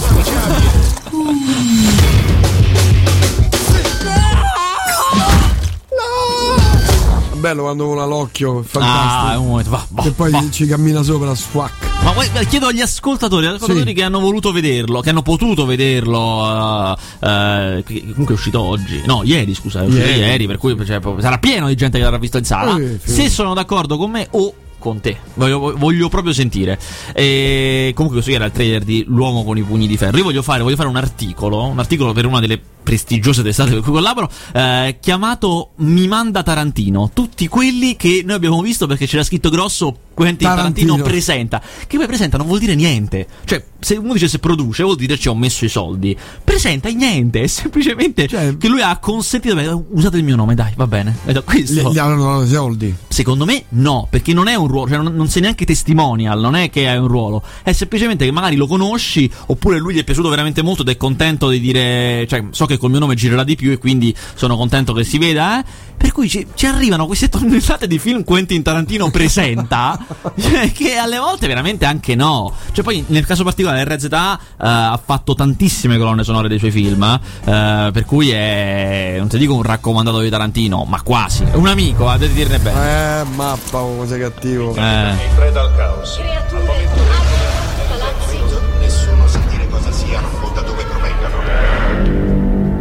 [7.41, 9.41] Bello quando vola l'occhio, Ah, fantastico.
[9.41, 10.45] un momento, va, va, che poi va.
[10.51, 11.89] ci cammina sopra, squac.
[12.03, 13.93] Ma guarda, chiedo agli ascoltatori, agli ascoltatori Sì.
[13.95, 19.01] che hanno voluto vederlo, che hanno potuto vederlo, eh, eh, che comunque è uscito oggi,
[19.05, 20.19] no, ieri scusa, è uscito Ieri.
[20.19, 22.77] ieri, per cui cioè, sarà pieno di gente che l'avrà visto in sala.
[22.77, 22.99] Eh.
[23.03, 26.79] Se sono d'accordo con me o con te, voglio, voglio proprio sentire.
[27.13, 30.17] E comunque questo era il trailer di L'uomo con i pugni di ferro.
[30.17, 33.81] Io voglio fare, voglio fare un articolo, un articolo per una delle prestigiose testate per
[33.81, 37.11] cui collaboro, eh, chiamato Mi manda Tarantino.
[37.13, 41.03] Tutti quelli che noi abbiamo visto perché c'era scritto grosso Quentin Tarantino, Tarantino.
[41.03, 41.61] presenta.
[41.87, 43.27] Che poi presenta non vuol dire niente.
[43.45, 46.15] Cioè, se uno dice se produce, vuol dire ci ho messo i soldi.
[46.43, 49.85] Presenta è niente, è semplicemente Cioè- che lui ha consentito.
[49.91, 51.17] Usate il mio nome, dai, va bene.
[51.25, 51.91] Ed questo.
[51.91, 52.95] Gli, avranno dato i soldi.
[53.07, 56.55] Secondo me no, perché non è un ruolo, cioè non, non sei neanche testimonial, non
[56.55, 60.03] è che è un ruolo, è semplicemente che magari lo conosci oppure lui gli è
[60.03, 63.15] piaciuto veramente molto ed è contento di dire, cioè so che che col mio nome
[63.15, 65.59] girerà di più e quindi sono contento che si veda.
[65.59, 65.89] Eh?
[66.01, 69.99] Per cui ci, ci arrivano queste tonnellate di film Quentin Tarantino presenta,
[70.39, 72.51] cioè, che alle volte veramente anche no.
[72.71, 77.03] Cioè, poi nel caso particolare RZA eh, ha fatto tantissime colonne sonore dei suoi film,
[77.03, 81.45] eh, per cui è, non ti dico un raccomandato di Tarantino, ma quasi.
[81.53, 83.19] Un amico, a dirne bene.
[83.19, 84.73] Eh, mappa, come sei cattivo.
[84.75, 85.15] Eh.
[85.35, 86.19] preda al caos.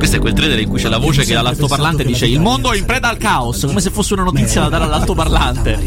[0.00, 2.78] Questo è quel trailer in cui c'è la voce che dall'altoparlante dice il mondo è
[2.78, 5.78] in preda al caos, come se fosse una notizia da dare all'altoparlante.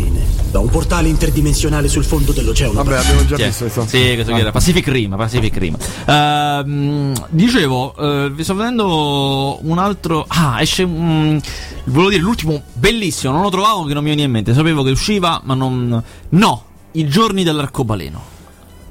[0.52, 2.74] Da un portale interdimensionale sul fondo dell'oceano.
[2.74, 3.48] Vabbè, abbiamo già è?
[3.48, 3.88] visto questo.
[3.88, 5.76] Sì, questo qui era Pacific Rim, Pacific Rim.
[6.06, 10.26] Ehm, dicevo, eh, vi sto vedendo un altro...
[10.28, 10.84] Ah, esce...
[10.84, 11.42] un
[11.86, 14.54] volevo dire, l'ultimo bellissimo, non lo trovavo che non mi veniva in mente.
[14.54, 16.04] Sapevo che usciva, ma non...
[16.30, 18.33] No, I giorni dell'arcobaleno.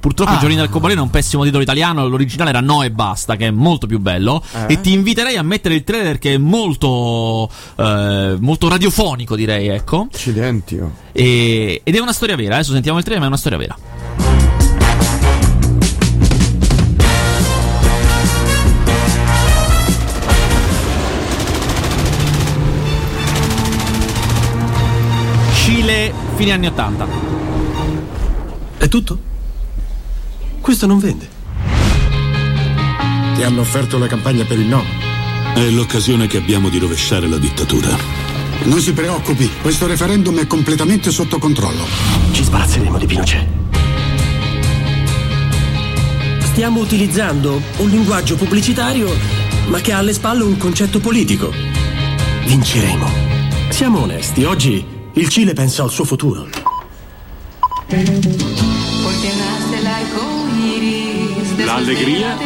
[0.03, 3.47] Purtroppo I giorni dell'arcobaleno è un pessimo titolo italiano, l'originale era No e basta, che
[3.47, 4.43] è molto più bello.
[4.67, 10.09] E ti inviterei a mettere il trailer che è molto, eh, molto radiofonico, direi, ecco.
[10.13, 10.77] Accidenti.
[10.77, 10.91] oh.
[11.13, 13.77] E- ed è una storia vera, adesso sentiamo il trailer, ma è una storia vera.
[25.55, 27.07] Cile, fine anni 80.
[28.79, 29.31] È tutto?
[30.63, 31.29] Questo non vende.
[33.35, 34.85] Ti hanno offerto la campagna per il no?
[35.55, 37.89] È l'occasione che abbiamo di rovesciare la dittatura.
[38.63, 41.85] Non si preoccupi, questo referendum è completamente sotto controllo.
[42.31, 43.47] Ci sbarazzeremo di Pinochet.
[46.45, 49.13] Stiamo utilizzando un linguaggio pubblicitario,
[49.67, 51.53] ma che ha alle spalle un concetto politico.
[52.47, 53.11] Vinceremo.
[53.69, 56.49] Siamo onesti, oggi il Cile pensa al suo futuro.
[61.73, 62.37] L'allegria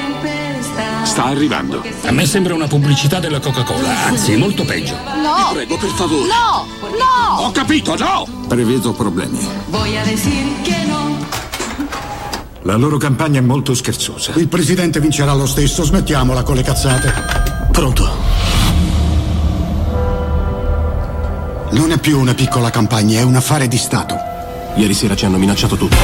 [1.03, 1.83] sta arrivando.
[2.05, 4.95] A me sembra una pubblicità della Coca-Cola, anzi, molto peggio.
[4.95, 5.51] No!
[5.53, 6.29] Prego, per favore.
[6.29, 6.65] No!
[6.91, 7.43] No!
[7.45, 8.25] Ho capito, no!
[8.47, 9.37] Prevedo problemi.
[9.67, 11.19] Voy a decir que no.
[12.63, 14.31] La loro campagna è molto scherzosa.
[14.37, 17.13] Il presidente vincerà lo stesso, smettiamola con le cazzate.
[17.73, 18.09] Pronto?
[21.71, 24.17] Non è più una piccola campagna, è un affare di Stato.
[24.77, 25.97] Ieri sera ci hanno minacciato tutti.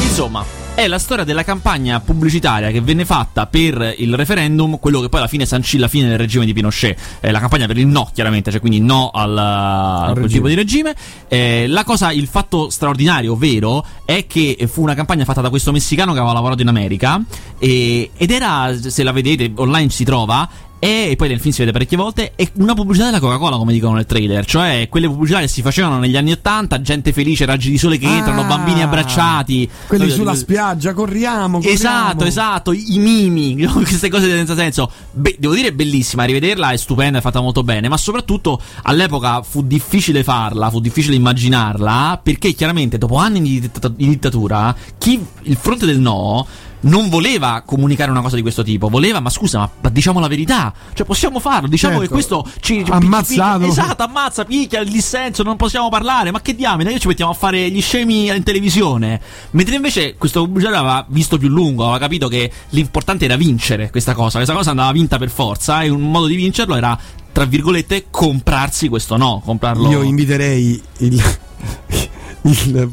[0.00, 5.08] Insomma, è la storia della campagna pubblicitaria che venne fatta per il referendum, quello che
[5.08, 6.98] poi alla fine sancì la fine del regime di Pinochet.
[7.20, 10.94] Eh, la campagna per il no, chiaramente, cioè quindi no al, al tipo di regime.
[11.28, 15.72] Eh, la cosa, il fatto straordinario, vero, è che fu una campagna fatta da questo
[15.72, 17.22] messicano che aveva lavorato in America
[17.58, 20.46] e- ed era, se la vedete, online si trova,
[20.78, 23.72] e, e poi nel film si vede parecchie volte, è una pubblicità della Coca-Cola, come
[23.72, 27.70] dicono nel trailer, cioè quelle pubblicità che si facevano negli anni 80, gente felice, raggi
[27.70, 29.68] di sole che entrano, Ah, bambini abbracciati.
[29.86, 31.58] Quelli sulla spiaggia, corriamo.
[31.58, 31.74] corriamo.
[31.74, 34.90] Esatto, esatto, i mimi, queste cose senza senso.
[35.12, 39.62] Beh, devo dire bellissima, rivederla è stupenda, è fatta molto bene, ma soprattutto all'epoca fu
[39.62, 45.98] difficile farla, fu difficile immaginarla, perché chiaramente dopo anni di dittatura, chi il fronte del
[45.98, 46.46] no
[46.86, 50.28] non voleva comunicare una cosa di questo tipo, voleva, ma scusa, ma, ma diciamo la
[50.28, 52.06] verità, cioè possiamo farlo, diciamo Certo.
[52.08, 53.58] che questo ci Ammazzato.
[53.58, 57.30] picchia- esatto, ammazza, picchia il dissenso, non possiamo parlare, ma che diamine, noi ci mettiamo
[57.32, 59.20] a fare gli scemi in televisione.
[59.50, 64.14] Mentre invece questo pubblicitario aveva visto più lungo, aveva capito che l'importante era vincere questa
[64.14, 66.96] cosa, questa cosa andava vinta per forza e un modo di vincerlo era,
[67.32, 69.90] tra virgolette, comprarsi questo no, comprarlo.
[69.90, 71.22] Io inviterei il,
[72.42, 72.92] il-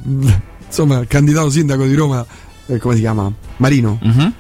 [0.68, 2.26] insomma, il candidato sindaco di Roma,
[2.68, 3.32] eh, come si chiama?
[3.58, 4.34] Marino, Mhm.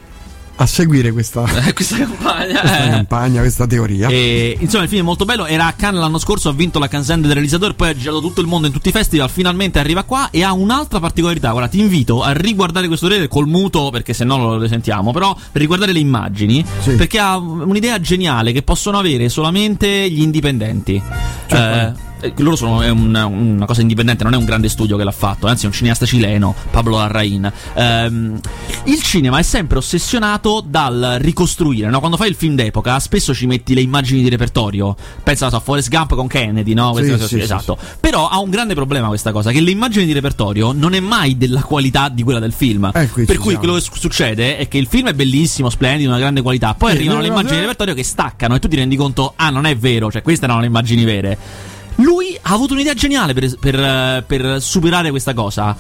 [0.58, 2.60] a seguire questa, Eh, questa campagna.
[2.60, 2.90] questa eh.
[2.90, 4.08] campagna, questa teoria.
[4.08, 5.46] E, insomma, il film è molto bello.
[5.48, 8.40] Era a Cannes l'anno scorso, ha vinto la Cannes del realizzatore, poi ha girato tutto
[8.40, 9.30] il mondo in tutti i festival.
[9.32, 11.50] Finalmente arriva qua e ha un'altra particolarità.
[11.52, 15.12] Guarda, ti invito a riguardare questo trailer col muto, perché se no lo sentiamo.
[15.12, 16.92] Però per riguardare le immagini, Sì.
[16.92, 21.02] perché ha un'idea geniale che possono avere solamente gli indipendenti.
[21.48, 21.92] Eh,
[22.24, 25.48] eh, loro sono una, una cosa indipendente, non è un grande studio che l'ha fatto,
[25.48, 27.52] anzi è un cineasta cileno, Pablo Larrain.
[27.74, 28.40] Ehm,
[28.86, 32.00] il cinema è sempre ossessionato dal ricostruire, no?
[32.00, 34.96] Quando fai il film d'epoca, spesso ci metti le immagini di repertorio.
[35.22, 36.96] Pensa a Forrest Gump con Kennedy, no?
[36.96, 37.78] Sì, sì, sì, esatto.
[38.00, 41.38] Però ha un grande problema questa cosa, che le immagini di repertorio non è mai
[41.38, 42.90] della qualità di quella del film.
[42.94, 43.58] Eh, per cui siamo.
[43.58, 46.74] quello che su- succede è che il film è bellissimo, splendido, una grande qualità.
[46.74, 49.66] Poi arrivano le immagini di repertorio che staccano e tu ti rendi conto, ah, non
[49.66, 51.72] è vero, cioè queste erano le immagini vere.
[51.96, 55.76] Lui ha avuto un'idea geniale per, per, eh, per superare questa cosa.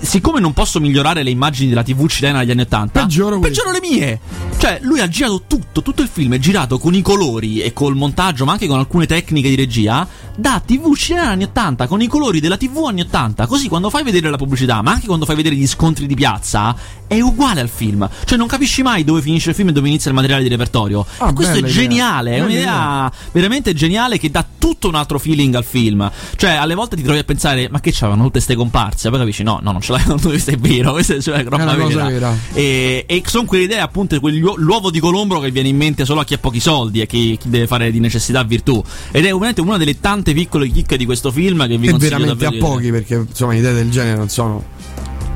[0.00, 3.80] Siccome non posso migliorare le immagini della TV cilena degli anni 80, Peggioro peggioro le
[3.80, 4.20] mie.
[4.56, 7.94] Cioè, lui ha girato tutto, tutto il film è girato con i colori e col
[7.96, 12.06] montaggio, ma anche con alcune tecniche di regia, da TV cinema anni 80 con i
[12.06, 13.46] colori della TV anni 80.
[13.46, 16.74] Così quando fai vedere la pubblicità, ma anche quando fai vedere gli scontri di piazza,
[17.06, 18.08] è uguale al film.
[18.24, 21.04] Cioè non capisci mai dove finisce il film e dove inizia il materiale di repertorio.
[21.18, 21.82] Ah, e questo è bella idea.
[21.82, 26.10] geniale, è un'idea veramente geniale che dà tutto un altro feeling al film.
[26.36, 29.42] Cioè alle volte ti trovi a pensare "Ma che c'avevano tutte ste comparse?" Poi capisci
[29.42, 32.08] "No, no, non ce l'hai, questo è vero, questa è cioè, roba una cosa vera".
[32.08, 32.34] vera.
[32.54, 36.20] E, e sono quelle idee appunto quell'uo- l'uovo di Colombro che viene in mente solo
[36.20, 38.82] a chi ha pochi soldi e chi, chi deve fare di necessità virtù.
[39.10, 42.18] Ed è veramente una delle tante piccole chicche di questo film che vi E consiglio
[42.18, 44.72] veramente a pochi, perché insomma idee del genere non sono.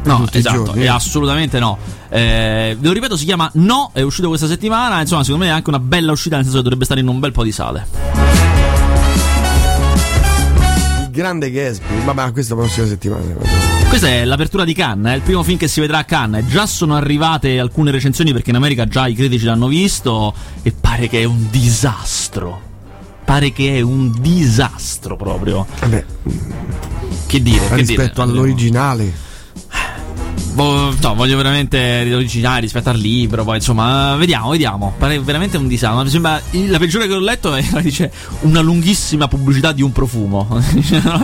[0.04, 0.88] No, esatto, e eh.
[0.88, 1.76] assolutamente no.
[2.08, 5.00] Eh, ve lo ripeto, si chiama No, è uscito questa settimana.
[5.00, 7.18] Insomma, secondo me è anche una bella uscita, nel senso che dovrebbe stare in un
[7.18, 7.86] bel po' di sale.
[11.02, 12.04] Il grande Gatsby.
[12.04, 13.77] Vabbè, questa prossima settimana.
[13.88, 16.44] Questa è l'apertura di Cannes, è il primo film che si vedrà a Cannes.
[16.46, 21.08] Già sono arrivate alcune recensioni perché in America già i critici l'hanno visto e pare
[21.08, 22.60] che è un disastro.
[23.24, 25.66] Pare che è un disastro proprio.
[25.80, 26.04] Vabbè,
[27.26, 27.66] Che dire?
[27.68, 28.38] Che rispetto dire?
[28.38, 29.12] all'originale.
[30.54, 33.44] Boh, no, voglio veramente originali rispetto al libro.
[33.44, 34.94] Poi insomma, vediamo, vediamo.
[34.98, 36.02] Pare veramente un disastro.
[36.02, 40.46] Mi sembra la peggiore che ho letto è dice una lunghissima pubblicità di un profumo.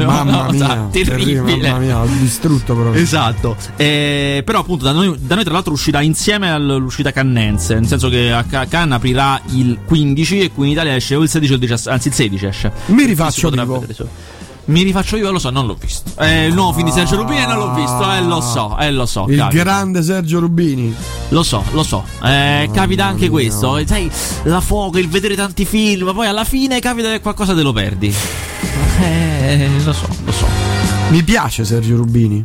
[0.04, 1.70] Mamma mia, terribile.
[1.70, 3.00] mamma mia, distrutto proprio.
[3.00, 7.86] Esatto, Eh, però appunto da noi, da noi tra l'altro uscirà insieme all'uscita cannense, nel
[7.86, 11.28] senso che a Ca- Cannes aprirà il 15 e qui in Italia esce o il
[11.28, 12.72] 16 o il 17, anzi il 16 esce.
[12.86, 13.84] Mi rifaccio vivo.
[14.66, 16.10] Mi rifaccio io, lo so, non l'ho visto.
[16.20, 19.04] Eh, il nuovo film di Sergio Rubini non l'ho visto, eh, lo so, eh, lo
[19.04, 19.26] so.
[19.28, 19.62] Il capita.
[19.62, 20.94] grande Sergio Rubini.
[21.28, 22.02] Lo so, lo so.
[22.24, 23.76] Eh, capita anche questo.
[23.76, 24.10] eh, Sai,
[24.44, 28.14] la fuoco, il vedere tanti film, poi alla fine capita che qualcosa te lo perdi.
[29.00, 30.46] Eh, lo so, lo so.
[31.08, 32.42] Mi piace Sergio Rubini.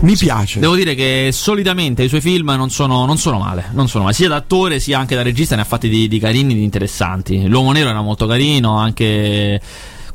[0.00, 0.58] Mi piace.
[0.60, 4.16] Devo dire che solitamente i suoi film non sono, non sono male, non sono male.
[4.16, 7.46] Sia da attore sia anche da regista ne ha fatti di, di carini, di interessanti.
[7.46, 9.60] L'uomo nero era molto carino, anche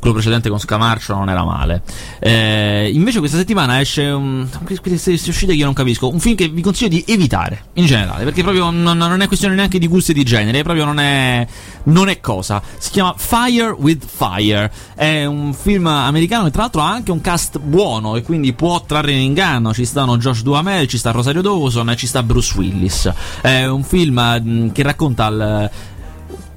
[0.05, 1.81] quello precedente con Scamarcio non era male.
[2.19, 6.47] Eh, invece questa settimana esce un, queste, uscite che io non capisco, un film che
[6.47, 10.13] vi consiglio di evitare in generale, perché proprio non, non è questione neanche di gusti
[10.13, 11.47] di genere, proprio non è,
[11.85, 12.61] non è cosa.
[12.77, 17.21] Si chiama Fire with Fire, è un film americano e tra l'altro ha anche un
[17.21, 19.73] cast buono e quindi può trarre in inganno.
[19.73, 23.11] Ci stanno Josh Duhamel, ci sta Rosario Dawson e ci sta Bruce Willis.
[23.41, 25.69] È un film che racconta il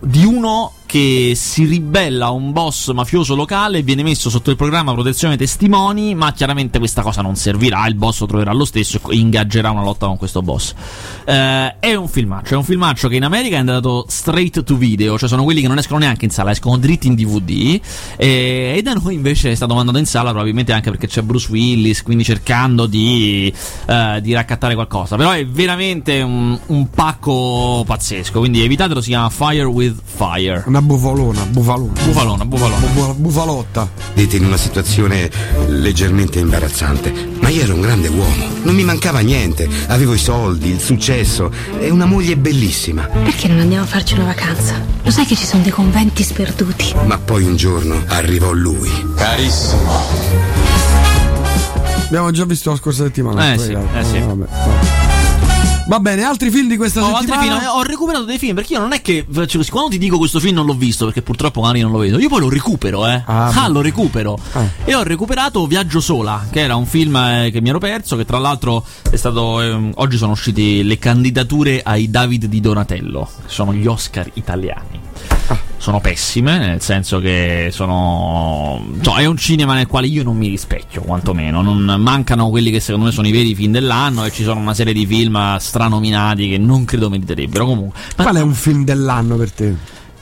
[0.01, 4.95] di uno che si ribella a un boss mafioso locale viene messo sotto il programma
[4.95, 9.17] protezione testimoni, ma chiaramente questa cosa non servirà, il boss lo troverà lo stesso e
[9.17, 10.73] ingaggerà una lotta con questo boss.
[11.27, 15.19] Eh, è un filmaccio, è un filmaccio che in America è andato straight to video,
[15.19, 17.79] cioè sono quelli che non escono neanche in sala, escono dritti in DVD
[18.17, 21.51] e, e da noi invece è stato mandato in sala probabilmente anche perché c'è Bruce
[21.51, 23.53] Willis, quindi cercando di,
[23.87, 29.29] eh, di raccattare qualcosa, però è veramente un, un pacco pazzesco, quindi evitatelo, si chiama
[29.29, 30.65] Fire with Fire.
[30.79, 31.93] Una bufalona, bufalona.
[32.05, 32.87] Bufalona, bufalona.
[32.87, 33.91] Bu- bufalotta.
[34.15, 35.29] Dite in una situazione
[35.67, 40.69] leggermente imbarazzante, ma io ero un grande uomo, non mi mancava niente, avevo i soldi,
[40.69, 43.03] il successo e una moglie bellissima.
[43.07, 44.81] Perché non andiamo a farci una vacanza?
[45.03, 46.95] Lo sai che ci sono dei conventi sperduti?
[47.07, 48.89] Ma poi un giorno arrivò lui.
[49.17, 49.91] Carissimo.
[52.07, 53.53] Abbiamo già visto la scorsa settimana.
[53.53, 54.19] Eh poi, sì, eh, eh sì.
[54.21, 54.78] vabbè, vabbè.
[55.89, 57.43] Va bene, altri film di questa altri settimana.
[57.43, 59.71] film, eh, ho recuperato dei film perché io non è che così.
[59.71, 62.29] Quando ti dico questo film non l'ho visto perché purtroppo magari non lo vedo, io
[62.29, 63.23] poi lo recupero, eh.
[63.25, 64.39] Ah, Ah, lo recupero.
[64.53, 64.67] Ah.
[64.85, 68.17] E ho recuperato Viaggio Sola, che era un film eh, che mi ero perso.
[68.17, 69.63] Che tra l'altro è stato.
[69.63, 75.01] ehm, oggi sono usciti le candidature ai David di Donatello, che sono gli Oscar italiani.
[75.79, 78.85] Sono pessime, nel senso che sono.
[79.01, 81.63] Cioè, è un cinema nel quale io non mi rispecchio, quantomeno.
[81.63, 84.25] Non mancano quelli che secondo me sono i veri film dell'anno.
[84.25, 87.65] E ci sono una serie di film stranominati che non credo meriterebbero.
[87.65, 87.99] Comunque.
[88.17, 89.75] Ma- Qual è un film dell'anno per te?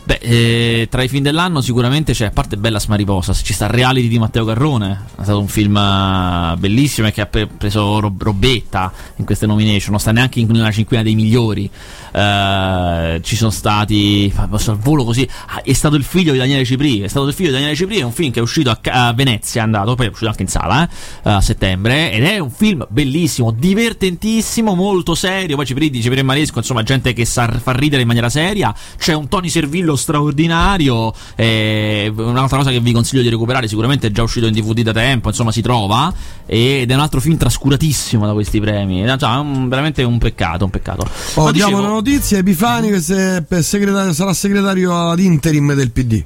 [0.06, 4.06] Beh, eh, tra i film dell'anno sicuramente c'è, a parte Bella Smariposa, ci sta Reality
[4.06, 8.22] di Matteo Garrone, è stato un film eh, bellissimo e che ha pre- preso rob-
[8.22, 11.68] robetta in queste nomination, non sta neanche in- nella cinquina dei migliori.
[12.16, 16.64] Eh, ci sono stati, posso al volo così, ah, è stato il figlio di Daniele
[16.64, 18.79] Cipri, è stato il figlio di Daniele Cipri, è un film che è uscito a,
[19.09, 20.88] a Venezia, è andato, poi è uscito anche in sala eh,
[21.31, 26.22] a settembre, ed è un film bellissimo, divertentissimo, molto serio, poi Cipri di Cipri e
[26.22, 31.12] Maresco, insomma gente che sa fa ridere in maniera seria, c'è un Tony Servillo straordinario,
[31.35, 34.92] eh, un'altra cosa che vi consiglio di recuperare, sicuramente è già uscito in DVD da
[34.92, 36.11] tempo, insomma si trova,
[36.46, 40.64] ed è un altro film trascuratissimo da questi premi, è già un- veramente un peccato,
[40.64, 41.07] un peccato.
[41.35, 46.24] Oh, Ma dicevo- notizia: Epifani che se- per segretario- sarà segretario ad interim del PD.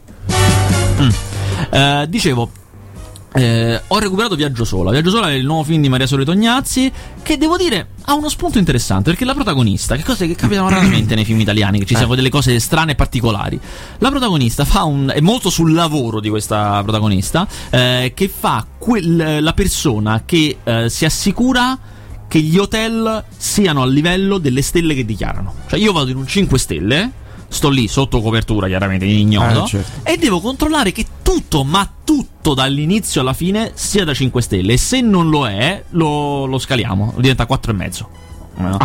[1.73, 2.51] Eh, dicevo,
[3.33, 4.91] eh, ho recuperato Viaggio Sola.
[4.91, 6.91] Viaggio Sola è il nuovo film di Maria Sole Tognazzi.
[7.23, 9.09] Che devo dire ha uno spunto interessante.
[9.11, 12.29] Perché la protagonista, che cose che capitano raramente nei film italiani, che ci siano delle
[12.31, 13.59] cose strane e particolari.
[13.99, 15.11] La protagonista fa un.
[15.15, 17.47] è molto sul lavoro di questa protagonista.
[17.71, 21.79] eh, che fa quel- la persona che eh, si assicura
[22.31, 25.53] che gli hotel siano a livello delle stelle che dichiarano.
[25.67, 27.11] Cioè, io vado in un 5 stelle.
[27.49, 29.65] Sto lì sotto copertura, chiaramente ignoto.
[29.65, 30.09] Eh, certo.
[30.09, 34.75] E devo controllare che tutto, ma tutto dall'inizio alla fine sia da 5 stelle.
[34.75, 38.09] E se non lo è, lo, lo scaliamo, diventa 4 e mezzo.
[38.59, 38.79] No?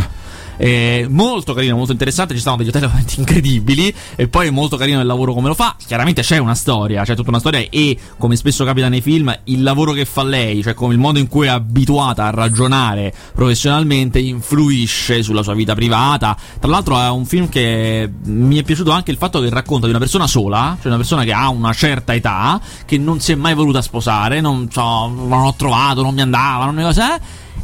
[0.58, 2.34] Eh, molto carino, molto interessante.
[2.34, 3.94] Ci stanno degli hotel incredibili.
[4.16, 5.76] E poi è molto carino il lavoro come lo fa.
[5.86, 7.66] Chiaramente c'è una storia, c'è tutta una storia.
[7.70, 11.20] E come spesso capita nei film, il lavoro che fa lei, cioè come il modo
[11.20, 16.36] in cui è abituata a ragionare professionalmente, influisce sulla sua vita privata.
[16.60, 19.92] Tra l'altro, è un film che mi è piaciuto anche il fatto che racconta di
[19.92, 23.36] una persona sola, cioè una persona che ha una certa età, che non si è
[23.36, 27.16] mai voluta sposare, non, so, non ho trovato, non mi andava, non mi cosa.
[27.18, 27.20] eh,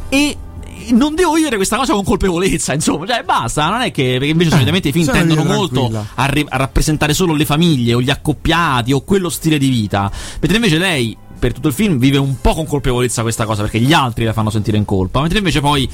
[0.08, 0.36] E
[0.90, 4.50] non devo vivere questa cosa con colpevolezza, insomma, cioè basta, non è che perché invece
[4.50, 8.92] solitamente i film tendono molto a, ri- a rappresentare solo le famiglie o gli accoppiati
[8.92, 12.54] o quello stile di vita, mentre invece lei per tutto il film vive un po'
[12.54, 15.88] con colpevolezza questa cosa perché gli altri la fanno sentire in colpa, mentre invece poi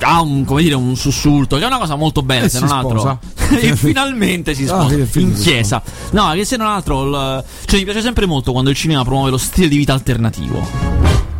[0.00, 2.68] ha un, come dire, un sussulto che è una cosa molto bella, E se non
[2.70, 3.18] altro.
[3.50, 5.82] e finalmente si Ah, sposa film in chiesa.
[6.12, 9.30] No, che se non altro il- cioè mi piace sempre molto quando il cinema promuove
[9.30, 11.30] lo stile di vita alternativo.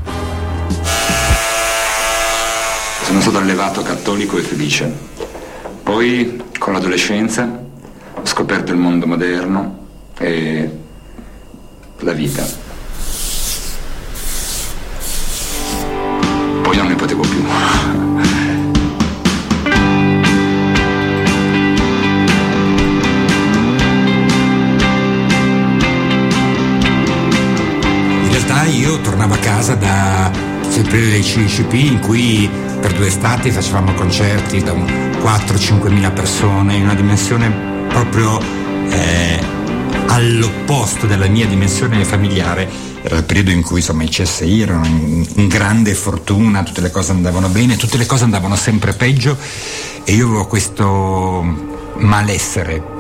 [3.13, 4.91] Sono stato allevato cattolico e felice.
[5.83, 7.47] Poi, con l'adolescenza,
[8.15, 10.79] ho scoperto il mondo moderno e
[11.99, 12.43] la vita.
[16.63, 17.45] Poi non ne potevo più.
[28.23, 32.49] In realtà io tornavo a casa da sempre le CCP in cui
[32.81, 34.87] per due estati facevamo concerti da un
[35.23, 38.41] 4-5 mila persone in una dimensione proprio
[38.89, 39.39] eh,
[40.07, 42.67] all'opposto della mia dimensione familiare.
[43.03, 46.91] Era il periodo in cui insomma i CSI erano in, in grande fortuna, tutte le
[46.91, 49.37] cose andavano bene, tutte le cose andavano sempre peggio
[50.05, 51.45] e io avevo questo
[51.99, 52.92] malessere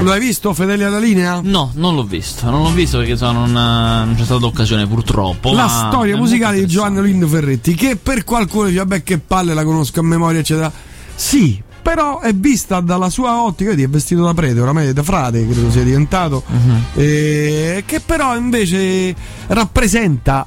[0.00, 1.40] Lo hai visto, Fedele alla linea?
[1.42, 5.52] No, non l'ho visto, non l'ho visto perché so, non, non c'è stata occasione purtroppo.
[5.52, 9.62] La storia musicale di Giovanni Lindo Ferretti, che per qualcuno dice, vabbè che palle la
[9.62, 10.72] conosco a memoria, eccetera.
[11.14, 15.46] Sì, però è vista dalla sua ottica, vedi, è vestito da prete, oramai da frate,
[15.46, 16.84] credo sia diventato, Mhm.
[16.94, 19.14] eh, che però invece
[19.48, 20.46] rappresenta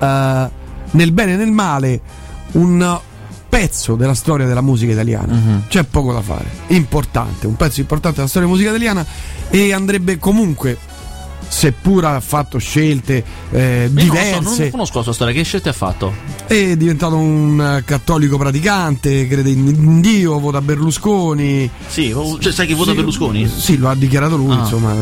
[0.00, 0.48] eh,
[0.92, 2.00] nel bene e nel male
[2.52, 2.98] un
[3.48, 5.32] pezzo della storia della musica italiana.
[5.34, 5.62] Mhm.
[5.68, 6.44] C'è poco da fare.
[6.68, 9.06] Importante, un pezzo importante della storia della musica italiana
[9.50, 10.76] e andrebbe comunque
[11.50, 15.42] seppur ha fatto scelte eh, Io non so, diverse non conosco la sua storia, che
[15.44, 16.12] scelte ha fatto?
[16.46, 21.68] è diventato un eh, cattolico praticante, crede in, Dio, vota Berlusconi.
[21.88, 23.48] Sì, cioè, sai chi vota Sì, Berlusconi?
[23.48, 24.58] Sì, lo ha dichiarato lui, Ah.
[24.60, 24.94] insomma.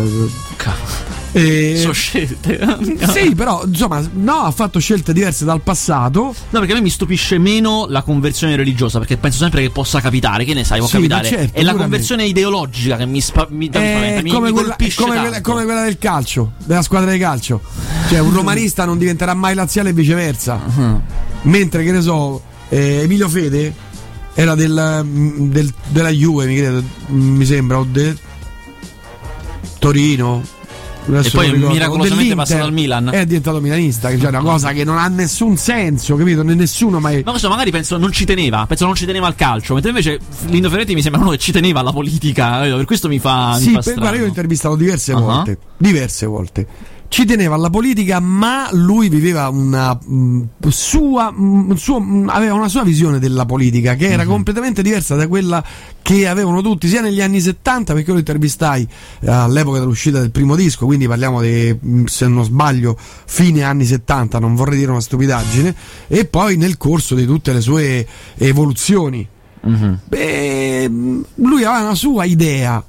[0.57, 1.25] Cavolo.
[1.39, 2.59] E- Sono scelte.
[3.13, 6.35] Sì, però insomma, no, ha fatto scelte diverse dal passato.
[6.51, 10.01] No, perché a me mi stupisce meno la conversione religiosa, perché penso sempre che possa
[10.01, 11.29] capitare, che ne sai, può Sì, capitare.
[11.29, 15.41] certo, è la conversione ideologica che mi, spa- mi, mi, come, mi quella, come quella-
[15.43, 17.61] come quella del calcio, della squadra di calcio.
[18.09, 20.59] Cioè, un romanista non diventerà mai laziale e viceversa.
[20.75, 21.01] Uh-huh.
[21.43, 23.75] Mentre, che ne so, eh, Emilio Fede
[24.35, 28.17] era del, mm, del- della Juve, mi, credo, mi sembra, o del
[29.79, 30.43] Torino.
[31.09, 33.11] E poi miracolosamente passato al Milan.
[33.13, 36.43] È diventato milanista, che è una cosa che non ha nessun senso, capito?
[36.43, 37.23] Né- Nessuno mai.
[37.25, 40.19] Ma questo magari penso non ci teneva, penso non ci teneva al calcio, mentre invece
[40.47, 43.61] Lindo Ferretti mi sembra uno che ci teneva alla politica, per questo mi fa, mi
[43.61, 44.01] Sì, fa per- strano.
[44.01, 45.19] guarda, io l'ho intervistato diverse Ah.
[45.21, 45.59] volte.
[45.77, 46.67] Diverse volte.
[47.17, 52.53] Ci teneva alla politica, ma lui viveva una mh, sua, mh, un suo- mh, aveva
[52.53, 55.65] una sua visione della politica che era completamente diversa da quella
[56.03, 58.87] che avevano tutti, sia negli anni 70, perché io lo intervistai
[59.21, 64.39] eh, all'epoca dell'uscita del primo disco, quindi parliamo di, se non sbaglio, fine anni 70,
[64.39, 65.75] non vorrei dire una stupidaggine,
[66.09, 69.27] e poi nel corso di tutte le sue evoluzioni.
[69.63, 70.01] Mhm.
[70.05, 70.91] Beh,
[71.37, 72.85] lui aveva una sua idea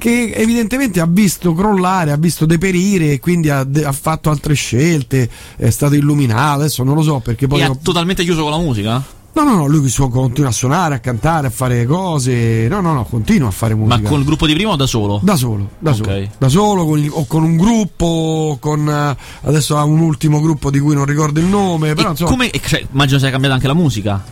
[0.00, 4.54] che evidentemente ha visto crollare, ha visto deperire e quindi ha, de- ha fatto altre
[4.54, 7.60] scelte, è stato illuminato, adesso non lo so perché poi...
[7.60, 9.04] E ho- totalmente chiuso con la musica?
[9.32, 13.04] No, no, no, lui continua a suonare, a cantare, a fare cose, no, no, no,
[13.04, 14.00] continua a fare musica.
[14.00, 15.20] Ma con il gruppo di prima o da solo?
[15.22, 15.96] Da solo, da Ok.
[15.96, 20.70] solo, da solo con il- o con un gruppo, con adesso ha un ultimo gruppo
[20.70, 23.66] di cui non ricordo il nome, però E insomma, come, cioè, immagino sia cambiata anche
[23.68, 24.24] la musica.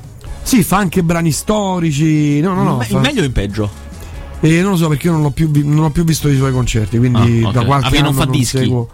[0.43, 3.71] sì, fa anche brani storici, no, no, no, Me- fa- in meglio o in peggio?
[4.41, 6.53] E non lo so perché io non l'ho più, non ho più visto i suoi
[6.53, 7.53] concerti, quindi Ah, ok.
[7.55, 8.59] da qualche Ah, quindi non anno fa dischi?
[8.59, 8.89] seguo.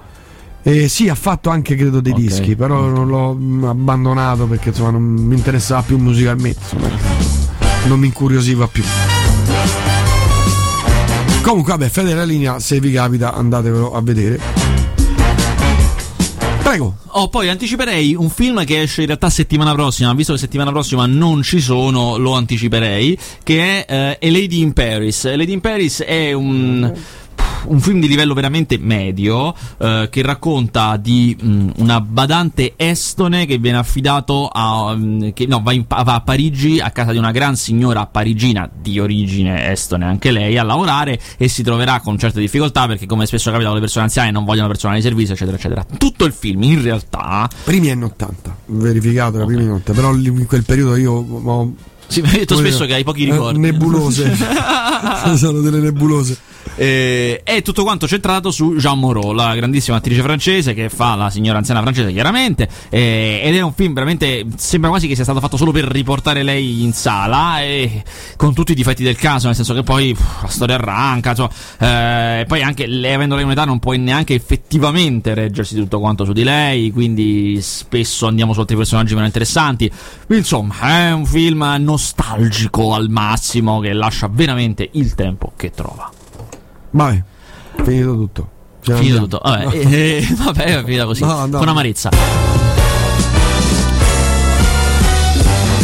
[0.62, 2.18] Eh, sì, ha fatto anche credo dei Ok.
[2.18, 6.88] dischi, però non l'ho mm, abbandonato perché insomma non mi interessava più musicalmente, insomma,
[7.86, 8.82] non mi incuriosiva più.
[11.42, 14.40] Comunque, vabbè, Fede la linea, se vi capita andatevelo a vedere.
[16.74, 16.96] Prego.
[17.10, 21.06] Oh, poi anticiperei un film che esce in realtà settimana prossima, visto che settimana prossima
[21.06, 25.24] non ci sono, lo anticiperei, che è eh, A Lady in Paris.
[25.26, 26.92] A Lady in Paris è un
[27.66, 33.58] un film di livello veramente medio eh, che racconta di mh, una badante estone che
[33.58, 37.30] viene affidato a mh, che no, va, in- va a Parigi a casa di una
[37.30, 42.40] gran signora parigina di origine estone anche lei a lavorare e si troverà con certe
[42.40, 45.56] difficoltà perché come spesso capita con le persone anziane non vogliono personale di servizio eccetera
[45.56, 50.14] eccetera tutto il film in realtà Primi anni 80, verificato da primi anni 80, però
[50.14, 51.72] in quel periodo io ho
[52.06, 54.36] sì, mi hai detto spesso che hai pochi eh, ricordi nebulose.
[55.36, 56.36] Sono delle nebulose.
[56.76, 61.30] Eh, è tutto quanto centrato su Jean Moreau, la grandissima attrice francese che fa la
[61.30, 62.68] signora anziana francese, chiaramente.
[62.88, 64.44] eh, ed è un film veramente.
[64.56, 67.62] Sembra quasi che sia stato fatto solo per riportare lei in sala.
[67.62, 68.02] E
[68.36, 71.30] con tutti i difetti del caso, nel senso che poi pff, la storia arranca.
[71.30, 76.00] insomma, eh, e poi anche lei, avendo lei un'età, non puoi neanche effettivamente reggersi tutto
[76.00, 76.90] quanto su di lei.
[76.90, 79.90] Quindi spesso andiamo su altri personaggi meno interessanti.
[80.28, 86.10] Insomma, è un film nostalgico al massimo che lascia veramente il tempo che trova.
[86.94, 87.22] Vabbè,
[87.82, 88.48] finito tutto.
[88.80, 89.20] Finito andiamo.
[89.26, 89.40] tutto.
[89.42, 89.72] Vabbè, No.
[89.72, 91.24] eh, vabbè, è finita così.
[91.24, 91.58] No, no.
[91.58, 92.10] Con amarezza.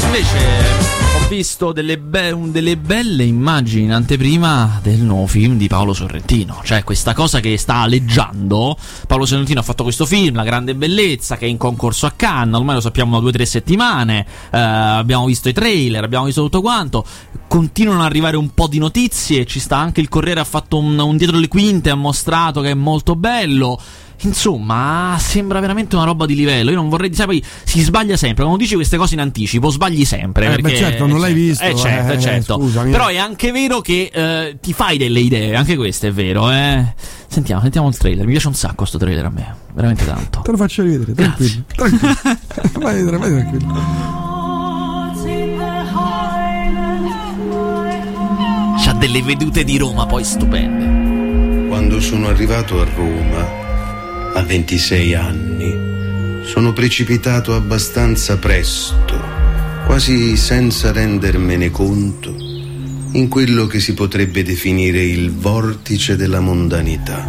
[0.04, 0.38] Invece
[1.30, 6.60] visto delle, be- delle belle immagini in anteprima del nuovo film di Paolo Sorrentino.
[6.64, 8.76] Cioè, questa cosa che sta aleggiando.
[9.06, 12.56] Paolo Sorrentino ha fatto questo film, La grande bellezza, che è in concorso a Cannes.
[12.56, 14.26] Ormai lo sappiamo da due o tre settimane.
[14.50, 17.04] Eh, abbiamo visto i trailer, abbiamo visto tutto quanto.
[17.46, 19.46] Continuano ad arrivare un po' di notizie.
[19.46, 22.70] Ci sta anche il Corriere, ha fatto un, un dietro le quinte, ha mostrato che
[22.70, 23.80] è molto bello.
[24.22, 26.70] Insomma, sembra veramente una roba di livello.
[26.70, 27.14] Io non vorrei.
[27.14, 28.44] Sai, poi si sbaglia sempre.
[28.44, 30.46] Quando dici queste cose in anticipo, sbagli sempre.
[30.46, 32.54] Eh, perché, beh, certo, non l'hai visto, Eh, certo, eh, eh, certo.
[32.54, 32.90] scusami.
[32.90, 35.54] Però è anche vero che eh, ti fai delle idee.
[35.54, 36.94] Anche questo è vero, eh.
[37.28, 38.26] Sentiamo, sentiamo il trailer.
[38.26, 39.54] Mi piace un sacco sto trailer a me.
[39.72, 40.40] Veramente tanto.
[40.40, 41.62] Te lo faccio rivedere, tranquillo.
[41.74, 42.16] tranquillo.
[42.80, 44.28] vai, vedere, vai tranquillo.
[48.82, 51.68] C'ha delle vedute di Roma poi stupende.
[51.68, 53.59] Quando sono arrivato a Roma,
[54.32, 59.18] a 26 anni, sono precipitato abbastanza presto,
[59.86, 62.34] quasi senza rendermene conto,
[63.12, 67.26] in quello che si potrebbe definire il vortice della mondanità.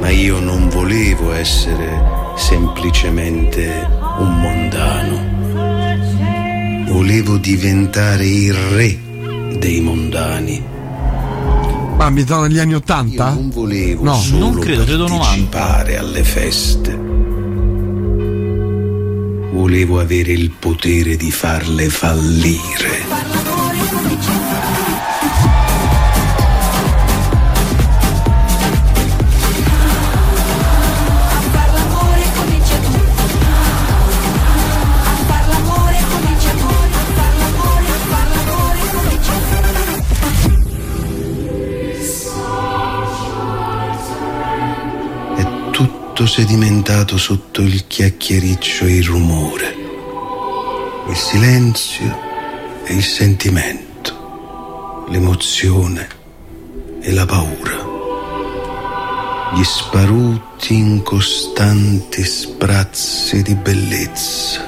[0.00, 2.00] Ma io non volevo essere
[2.36, 5.30] semplicemente un mondano.
[6.92, 8.98] Volevo diventare il re
[9.58, 10.71] dei mondani.
[12.02, 13.30] Ma ambientato negli anni 80?
[13.30, 16.96] non volevo No, solo non credo, credo partecipare alle feste.
[19.52, 23.04] Volevo avere il potere di farle fallire.
[46.22, 49.74] Tutto sedimentato sotto il chiacchiericcio e il rumore,
[51.08, 52.16] il silenzio
[52.84, 56.06] e il sentimento, l'emozione
[57.00, 57.90] e la paura.
[59.52, 64.64] Gli sparuti incostanti sprazzi di bellezza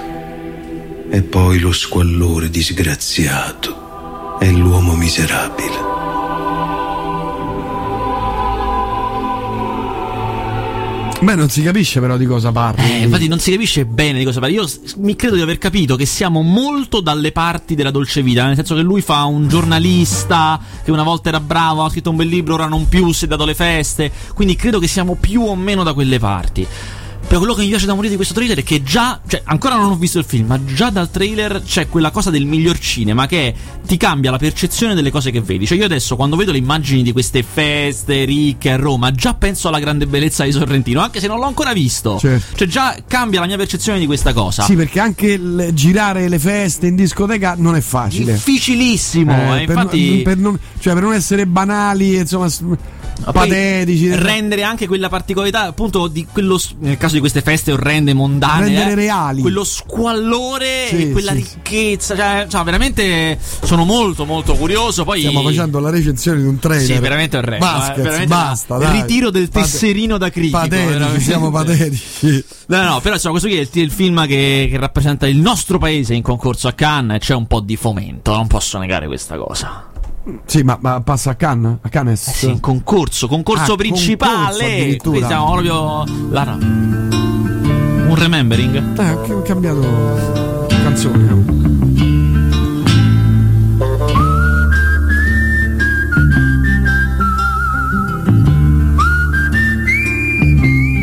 [1.08, 6.03] e poi lo squallore disgraziato e l'uomo miserabile.
[11.24, 12.84] Beh, non si capisce però di cosa parli.
[12.84, 14.56] Eh, infatti non si capisce bene di cosa parla.
[14.56, 14.66] Io
[14.98, 18.74] mi credo di aver capito che siamo molto dalle parti della dolce vita, nel senso
[18.74, 22.52] che lui fa un giornalista che una volta era bravo, ha scritto un bel libro,
[22.52, 24.12] ora non più, si è dato le feste.
[24.34, 26.66] Quindi credo che siamo più o meno da quelle parti.
[27.26, 29.76] Però quello che mi piace da morire di questo trailer è che già, cioè ancora
[29.76, 33.26] non ho visto il film, ma già dal trailer c'è quella cosa del miglior cinema
[33.26, 33.52] che
[33.86, 35.66] ti cambia la percezione delle cose che vedi.
[35.66, 39.68] Cioè io adesso quando vedo le immagini di queste feste ricche a Roma, già penso
[39.68, 42.18] alla grande bellezza di Sorrentino, anche se non l'ho ancora visto.
[42.18, 42.56] Certo.
[42.56, 44.62] Cioè già cambia la mia percezione di questa cosa.
[44.62, 48.34] Sì, perché anche il girare le feste in discoteca non è facile.
[48.34, 52.48] Difficilissimo, eh, per, infatti non- per non, cioè per non essere banali, insomma,
[53.32, 54.14] patetici.
[54.14, 58.90] rendere anche quella particolarità appunto di quello nel caso di queste feste orrende mondane Rendere
[58.90, 59.40] eh, reali.
[59.40, 65.20] quello squallore Sì, e quella sì, ricchezza cioè, cioè, veramente sono molto molto curioso poi
[65.20, 66.84] Stiamo facendo la recensione di un trailer.
[66.84, 67.64] Sì, veramente orrendo.
[67.64, 69.00] Baskets, eh, veramente basta, dai.
[69.00, 70.58] Ritiro del tesserino da critico.
[70.58, 71.20] Patetici, veramente.
[71.20, 72.44] siamo patetici.
[72.66, 75.78] No, no, però insomma, questo qui è il, il film che, che rappresenta il nostro
[75.78, 79.36] paese in concorso a Cannes e c'è un po' di fomento, non posso negare questa
[79.36, 79.88] cosa.
[80.46, 81.78] Sì, ma, ma passa a Cannes?
[81.82, 82.28] A Cannes?
[82.28, 84.96] Eh sì, concorso, concorso Ah, principale.
[84.96, 85.10] concorso.
[85.10, 86.04] Qui siamo proprio.
[86.30, 86.56] la-
[88.06, 88.98] un remembering.
[88.98, 89.82] Eh, ho cambiato
[90.68, 91.52] canzone.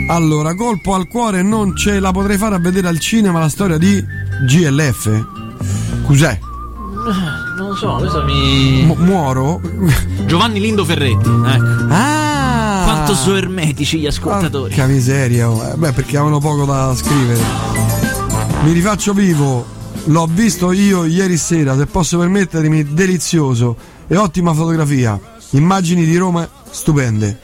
[0.07, 3.77] Allora, colpo al cuore non ce la potrei fare a vedere al cinema la storia
[3.77, 4.03] di
[4.45, 5.25] GLF.
[6.03, 6.37] Cos'è?
[7.81, 8.83] So, questo mi.
[8.85, 9.59] Mu- muoro?
[10.27, 11.27] Giovanni Lindo Ferretti.
[11.27, 11.87] Ecco.
[11.89, 12.81] Ah!
[12.83, 14.71] Quanto sono ermetici gli ascoltatori.
[14.71, 15.67] Che miseria, oh.
[15.67, 17.41] Eh, beh, perché avevano poco da scrivere.
[18.65, 19.65] Mi rifaccio vivo,
[20.03, 23.75] l'ho visto io ieri sera, se posso permettermi, delizioso
[24.07, 25.19] e ottima fotografia.
[25.53, 27.39] Immagini di Roma stupende.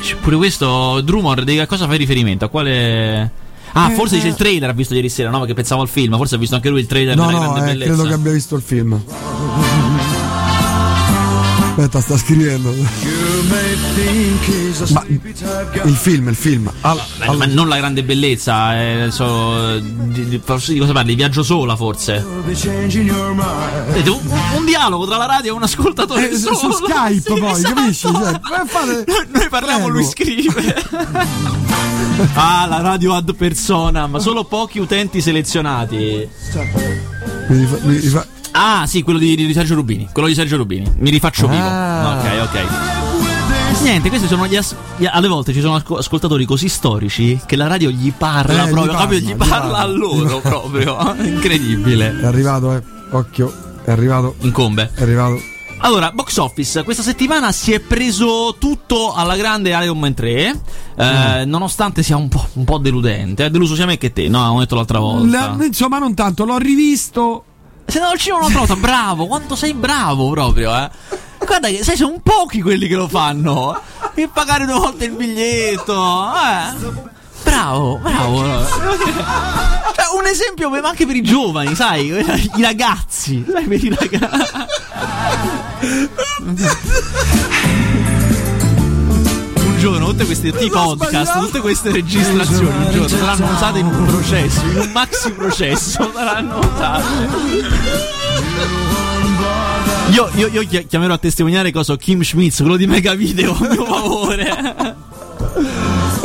[0.00, 2.46] C'è Pure questo, Drumor, a cosa fai riferimento?
[2.46, 3.42] A quale.
[3.76, 4.30] Ah, Eh, forse dice eh.
[4.30, 5.38] il trailer, ha visto ieri sera, no?
[5.40, 7.76] Perché pensavo al film, forse ha visto anche lui il trailer No, della no, eh,
[7.76, 9.02] credo che abbia visto il film.
[11.76, 12.72] Aspetta, sta scrivendo.
[14.92, 16.70] Ma il film, il film.
[16.82, 21.16] Al- Eh, al- ma non la grande bellezza, eh, so, di, di- di cosa parli?
[21.16, 22.24] Viaggio sola, forse.
[22.44, 24.20] Vedete, un,
[24.56, 26.74] un dialogo tra la radio e un ascoltatore eh, su, solo.
[26.74, 27.74] su Skype Sì, poi, esatto.
[27.74, 28.06] capisci?
[28.06, 29.98] Cioè, fate- Noi parliamo, Prego.
[29.98, 30.74] lui scrive.
[32.34, 36.28] ah, la radio ad persona, ma solo pochi utenti selezionati.
[37.48, 40.08] Mi rifa- mi rifa- Ah, sì, quello di, di Sergio Rubini.
[40.12, 40.90] Quello di Sergio Rubini.
[40.98, 41.62] Mi rifaccio vivo.
[41.66, 42.18] Ah.
[42.20, 43.82] Ok, ok.
[43.82, 47.56] Niente, questi sono gli as- gli- alle volte ci sono asco- ascoltatori così storici che
[47.56, 49.78] la radio gli parla Eh, gli proprio, parla, proprio gli gli parla, parla.
[49.78, 51.14] a loro proprio.
[51.22, 52.16] Incredibile.
[52.20, 52.82] È arrivato, eh.
[53.10, 53.52] Occhio,
[53.84, 54.36] è arrivato.
[54.40, 54.90] Incombe.
[54.94, 55.38] È arrivato.
[55.84, 60.32] Allora, box office, questa settimana si è preso tutto alla grande Iron Man 3,
[60.96, 61.48] eh, Mm.
[61.50, 63.44] nonostante sia un po', un po' deludente.
[63.44, 64.40] È deluso sia me che te, no?
[64.42, 65.54] Avevo detto l'altra volta.
[65.56, 67.44] La- insomma, non tanto, l'ho rivisto.
[67.84, 70.90] Sei andato al cinema un'altra volta, bravo, quanto sei bravo proprio, eh.
[71.44, 73.78] Guarda che, sai, sono pochi quelli che lo fanno.
[74.14, 75.92] E pagare due volte il biglietto,
[76.32, 77.12] eh.
[77.44, 78.42] Bravo, bravo.
[78.44, 84.52] Cioè, un esempio per- anche per i giovani, sai, i ragazzi, sai, per i ragazzi.
[89.56, 94.06] Un giorno tutte queste tutti podcast, tutte queste registrazioni un giorno saranno usate in un
[94.06, 97.28] processo, in un maxi processo saranno usate.
[100.10, 103.68] Io, io, io chi- chiamerò a testimoniare cosa Kim Schmitz, quello di Mega Video, a
[103.68, 104.96] mio favore.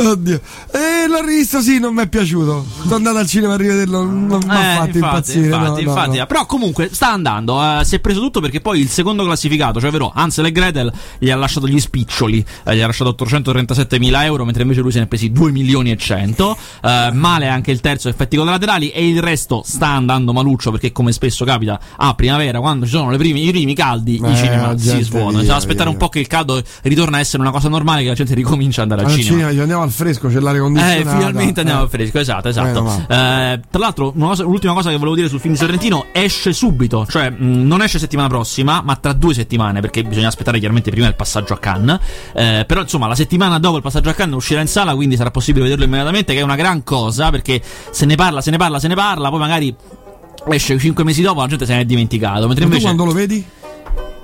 [0.02, 0.40] Oddio.
[0.72, 2.64] E l'ho rivisto, sì, non mi è piaciuto.
[2.82, 5.48] Sono andato al cinema a rivederlo, non mi ha Eh, fatto infatti, impazzire.
[5.48, 6.18] no, infatti, no, infatti.
[6.18, 6.26] no.
[6.26, 7.60] Però comunque sta andando.
[7.62, 10.92] eh, si è preso tutto perché poi il secondo classificato, cioè ovvero Hansel e Gretel,
[11.18, 12.44] gli ha lasciato gli spiccioli.
[12.64, 15.50] eh, gli ha lasciato 837 mila euro, mentre invece lui se ne è presi 2
[15.50, 16.56] milioni e 100.
[16.82, 18.90] Eh, male anche il terzo, effetti collaterali.
[18.90, 23.10] E il resto sta andando maluccio perché, come spesso capita, a primavera, quando ci sono
[23.10, 25.38] le primi- i primi caldi, Eh, i cinema si svuotano.
[25.40, 25.92] Bisogna aspettare via.
[25.92, 28.82] un po' che il caldo ritorna a essere una cosa normale, che la gente ricomincia
[28.82, 29.48] ad andare al Al cinema.
[29.50, 31.10] cinema al fresco, c'è l'aria Eh, condizionata.
[31.16, 31.84] finalmente andiamo Eh.
[31.84, 33.04] al fresco, esatto, esatto.
[33.08, 37.04] Eh, tra l'altro, cosa- l'ultima cosa che volevo dire sul film di Sorrentino esce subito,
[37.06, 41.06] cioè mh, non esce settimana prossima, ma tra due settimane, perché bisogna aspettare chiaramente prima
[41.08, 41.98] il passaggio a Cannes.
[42.34, 45.30] Eh, però insomma, la settimana dopo il passaggio a Cannes uscirà in sala, quindi sarà
[45.30, 47.60] possibile vederlo immediatamente, che è una gran cosa, perché
[47.90, 49.74] se ne parla, se ne parla, se ne parla, poi magari
[50.48, 52.46] esce cinque mesi dopo la gente se ne è dimenticato.
[52.46, 52.82] Mentre invece...
[52.82, 53.44] quando lo vedi?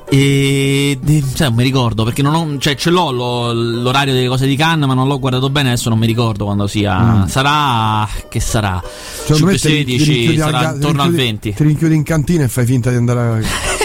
[0.08, 0.98] E
[1.34, 4.54] sai, non mi ricordo perché non ho, cioè, ce l'ho lo- l'orario delle cose di
[4.54, 5.70] Cannes, ma non l'ho guardato bene.
[5.70, 6.98] Adesso non mi ricordo quando sia.
[6.98, 7.26] Mm.
[7.26, 8.08] Sarà.
[8.28, 8.80] Che sarà?
[9.26, 9.68] Te 5-16,
[10.04, 11.54] rinchiudi al sarà ga- intorno al rinchiudi- 20.
[11.54, 13.40] Ti rinchiudi in cantina e fai finta di andare a...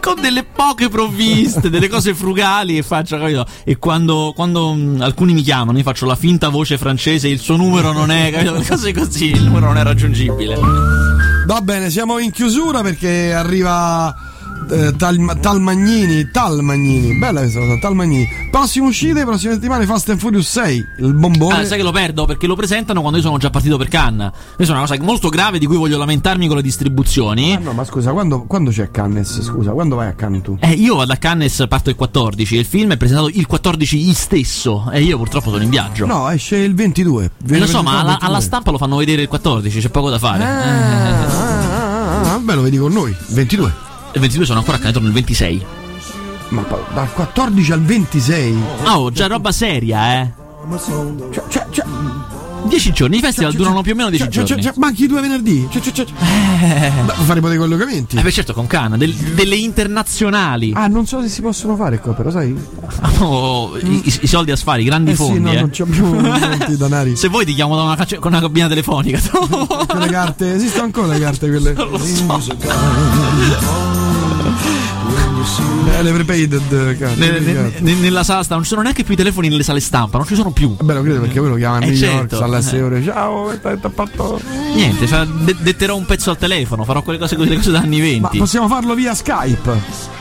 [0.00, 3.46] Con delle poche provviste, delle cose frugali e faccio, capito?
[3.64, 7.56] E quando, quando mh, alcuni mi chiamano, io faccio la finta voce francese, il suo
[7.56, 8.60] numero non è, capito?
[8.68, 10.58] Cose così, il numero non è raggiungibile.
[11.46, 14.14] Va bene, siamo in chiusura perché arriva
[14.70, 18.28] eh, Tal, Tal Magnini, Tal Magnini, bella questa cosa, Tal Magnini.
[18.50, 21.60] Prossime uscite, prossime settimane Fast and Furious 6, il bombone.
[21.60, 24.30] Ah, sai che lo perdo perché lo presentano quando io sono già partito per Cannes.
[24.54, 27.54] Questa è una cosa molto grave di cui voglio lamentarmi con le distribuzioni.
[27.54, 29.42] Ah, no, ma scusa, quando, quando c'è Cannes?
[29.42, 30.56] Scusa, quando vai a Cannes tu?
[30.60, 34.12] Eh, io vado a Cannes, parto il 14 e il film è presentato il 14
[34.12, 36.06] stesso e io purtroppo sono in viaggio.
[36.06, 37.30] No, esce il 22.
[37.48, 38.26] Eh, lo so, ma alla, il 22.
[38.26, 40.44] alla stampa lo fanno vedere il 14, c'è poco da fare.
[40.44, 43.83] Ah, ah, ah, beh, lo vedi con noi, 22.
[44.14, 45.64] Il 22 sono ancora a Cannes, torno il 26.
[46.48, 48.56] Ma dal 14 al 26.
[48.84, 50.32] Oh, già roba seria, eh.
[51.32, 51.84] Cioè, cioè, cioè,
[52.66, 54.62] 10 giorni, i festival durano più o meno 10 cioè, cioè, giorni.
[54.62, 55.68] cioè, manchi due venerdì.
[55.70, 56.06] Cioè, cioè, cioè.
[57.04, 58.16] Beh, faremo dei collegamenti.
[58.16, 60.72] Eh beh certo con Cannes, del- delle internazionali.
[60.74, 62.56] Ah, non so se si possono fare qua, però sai.
[63.18, 65.40] Oh, i, i- i soldi a sfari, i grandi Eh sì, fondi.
[65.40, 65.60] no, eh.
[65.60, 66.12] non abbiamo
[66.48, 67.16] molti danari.
[67.16, 69.20] Se vuoi ti chiamo da una caccia- con una cabina telefonica.
[69.86, 71.72] Quelle carte, esistono ancora le carte quelle.
[71.84, 74.03] Eh,
[76.02, 76.60] le prepaid
[76.98, 77.16] carte.
[77.16, 79.80] Ne- ne- ne- nella sala stampa non ci sono neanche più i telefoni nelle sale
[79.80, 80.74] stampa, non ci sono più.
[80.80, 82.36] Beh, lo credo perché quello chiama a Eh, New York, certo.
[82.36, 83.02] sta all'S ore.
[83.02, 83.50] Ciao,
[83.90, 84.40] fatto.
[84.74, 88.00] Niente, cioè, de- detterò un pezzo al telefono, farò quelle cose, quelle cose da anni
[88.00, 88.20] 20.
[88.20, 90.12] Ma Ma, possiamo farlo via Skype.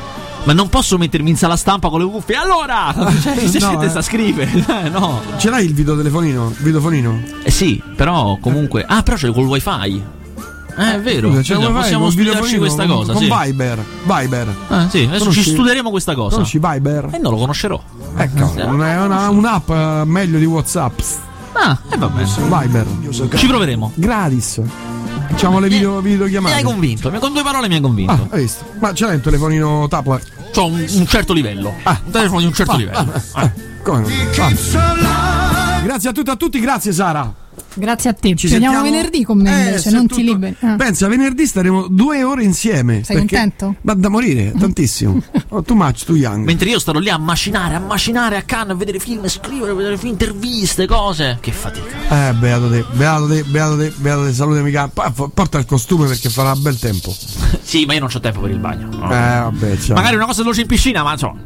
[0.53, 2.35] non posso mettermi in sala stampa con le cuffie.
[2.35, 2.93] Allora!
[3.21, 3.89] Cioè, se No, siete eh.
[3.89, 4.51] sta a scrivere.
[4.83, 5.21] Eh, no.
[5.37, 6.53] Ce l'hai il videotelefonino?
[6.57, 7.21] Videofonino?
[7.43, 8.83] Eh sì, però comunque.
[8.87, 10.01] Ah, però c'è col wifi.
[10.77, 11.29] Eh, è vero.
[11.43, 13.13] Scusa, wifi possiamo col studiarci questa con- cosa.
[13.13, 13.29] Con sì.
[13.31, 13.85] Viber.
[14.03, 14.55] Viber.
[14.69, 16.35] Ah, sì, adesso Conosci- ci studieremo questa cosa.
[16.35, 17.09] Conosci Viber?
[17.11, 17.81] E non lo conoscerò.
[18.15, 20.99] Ecco, è una, un'app eh, meglio di WhatsApp.
[21.53, 22.23] Ah, e vabbè.
[22.23, 22.85] Viber.
[23.35, 23.91] Ci proveremo.
[23.95, 24.61] Gratis.
[25.29, 26.55] Facciamo le video, Mi videochiamate.
[26.55, 28.11] hai convinto, mi- con due parole mi hai convinto.
[28.11, 28.65] Ah, hai visto?
[28.79, 30.21] Ma ce l'hai un telefonino Tupper?
[30.53, 31.73] C'ho un, un certo livello.
[31.83, 33.13] un telefono di un certo Ah, livello.
[33.33, 33.51] ah,
[33.83, 34.07] come no?
[34.37, 35.81] Ah.
[35.83, 37.33] Grazie a tutti a tutti, grazie Sara.
[37.75, 38.35] Grazie a te.
[38.35, 40.55] Ci vediamo sentiamo- venerdì con me Eh, invece, se non tutto- ti liberi.
[40.61, 40.75] Ah.
[40.75, 43.03] Pensa, venerdì staremo due ore insieme.
[43.03, 43.75] Sei perché- contento?
[43.81, 45.21] Ma da morire, tantissimo.
[45.53, 46.45] Oh, too much, too young.
[46.45, 49.97] Mentre io starò lì a macinare, a macinare a Cannes, a vedere film, scrivere, vedere
[49.97, 51.37] film, interviste, cose.
[51.39, 52.29] Che fatica.
[52.29, 54.87] Eh, beato te, beato te, beato te, beato te, salute mica.
[54.87, 57.15] Pa- fo- Porta il costume perché farà bel tempo.
[57.61, 58.87] sì, ma io non ho tempo per il bagno.
[58.89, 59.05] no.
[59.05, 59.95] Eh, vabbè, ciao.
[59.95, 61.39] Magari una cosa veloce in piscina, ma insomma.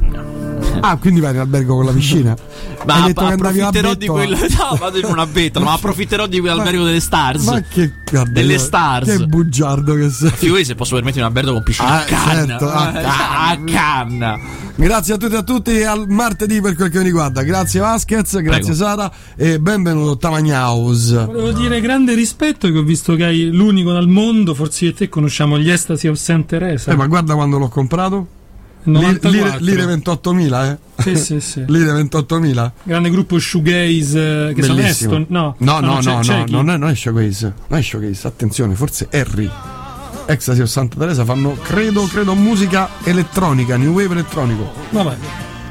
[0.80, 2.36] Ah, quindi vai in albergo con la piscina?
[2.86, 4.26] Ma Hai app- detto che andavi a approfitterò di bettola.
[4.26, 4.38] quel.
[4.58, 7.44] No, vado in una bettola, ma approfitterò di quell'albergo delle stars.
[7.46, 9.18] Ma che guarda, delle stars.
[9.18, 10.30] Che bugiardo che sei.
[10.32, 12.48] Figurati se posso permettermi un albergo con piscina Ah, a Cannes.
[12.48, 14.40] certo, a Eh, a Cannes.
[14.76, 17.42] Grazie a tutti e a tutti e al martedì per quel che mi riguarda.
[17.44, 18.74] Grazie Vasquez, grazie Prego.
[18.76, 21.26] Sara e benvenuto Tamagnaus.
[21.26, 24.94] Volevo dire grande rispetto che ho visto che hai l'unico al mondo, forse io e
[24.94, 26.92] te conosciamo gli Ecstasy of Saint Teresa.
[26.92, 28.28] Eh, ma guarda quando l'ho comprato.
[28.92, 29.60] 94.
[29.60, 30.78] Lire, lire 28.000, eh?
[31.02, 31.64] Sì, sì, sì.
[31.68, 32.72] Lire 28.000.
[32.84, 34.80] Grande gruppo shoegaze eh, che sono.
[34.80, 35.26] Eston.
[35.30, 36.52] No, no, no, c'è- no, c'è no, chi?
[36.52, 37.54] non è, showcase.
[37.68, 39.50] Non è showcase, attenzione, forse Harry.
[40.30, 44.70] Ecstasy of Santa Teresa fanno, credo, credo, musica elettronica, new wave elettronico.
[44.90, 45.16] Vabbè,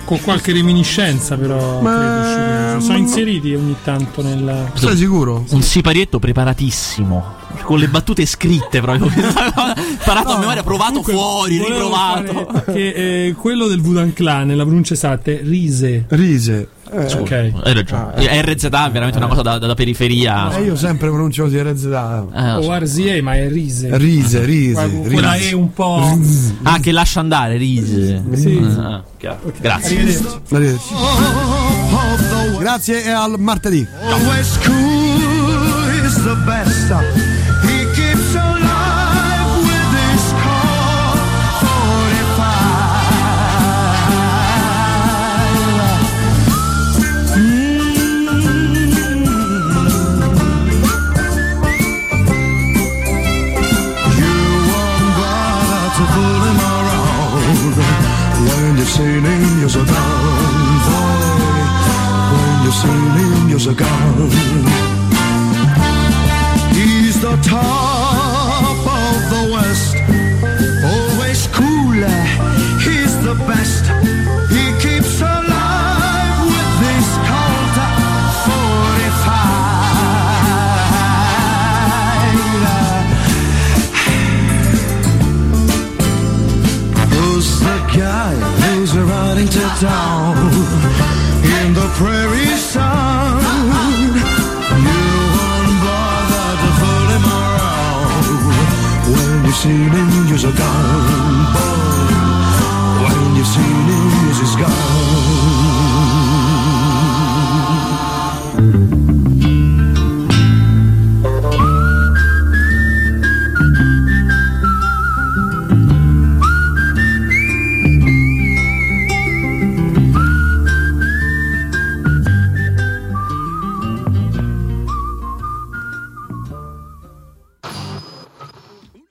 [0.06, 1.82] con qualche reminiscenza però.
[1.82, 4.70] Ma- sono inseriti ogni tanto nel.
[4.74, 5.44] Sei sicuro?
[5.50, 7.34] Un siparietto preparatissimo.
[7.62, 9.10] Con le battute scritte proprio.
[10.04, 12.46] Parato a memoria, provato fuori, riprovato.
[12.46, 16.04] fare Che eh, quello del Wudan Clan, nella pronuncia esatta, è Rise.
[16.08, 16.68] Rise.
[16.92, 17.30] Eh, ok.
[17.62, 18.12] Hai ragione.
[18.42, 20.56] RZ è veramente una cosa da, da- da periferia.
[20.56, 21.84] Eh, io sempre pronuncio così RZ.
[21.84, 23.96] Eh, O RZA, ma è Rise.
[23.96, 25.50] Rise, rise, Quella rise.
[25.50, 26.18] è un po'.
[26.62, 28.22] Ah, che lascia andare, Rise.
[28.34, 28.64] Sì.
[28.78, 29.52] Ah, chiaro.
[29.60, 29.96] Grazie.
[29.98, 30.40] Arrivederci.
[30.54, 30.94] Arrivederci.
[32.58, 33.86] Grazie e al martedì.
[34.26, 34.68] West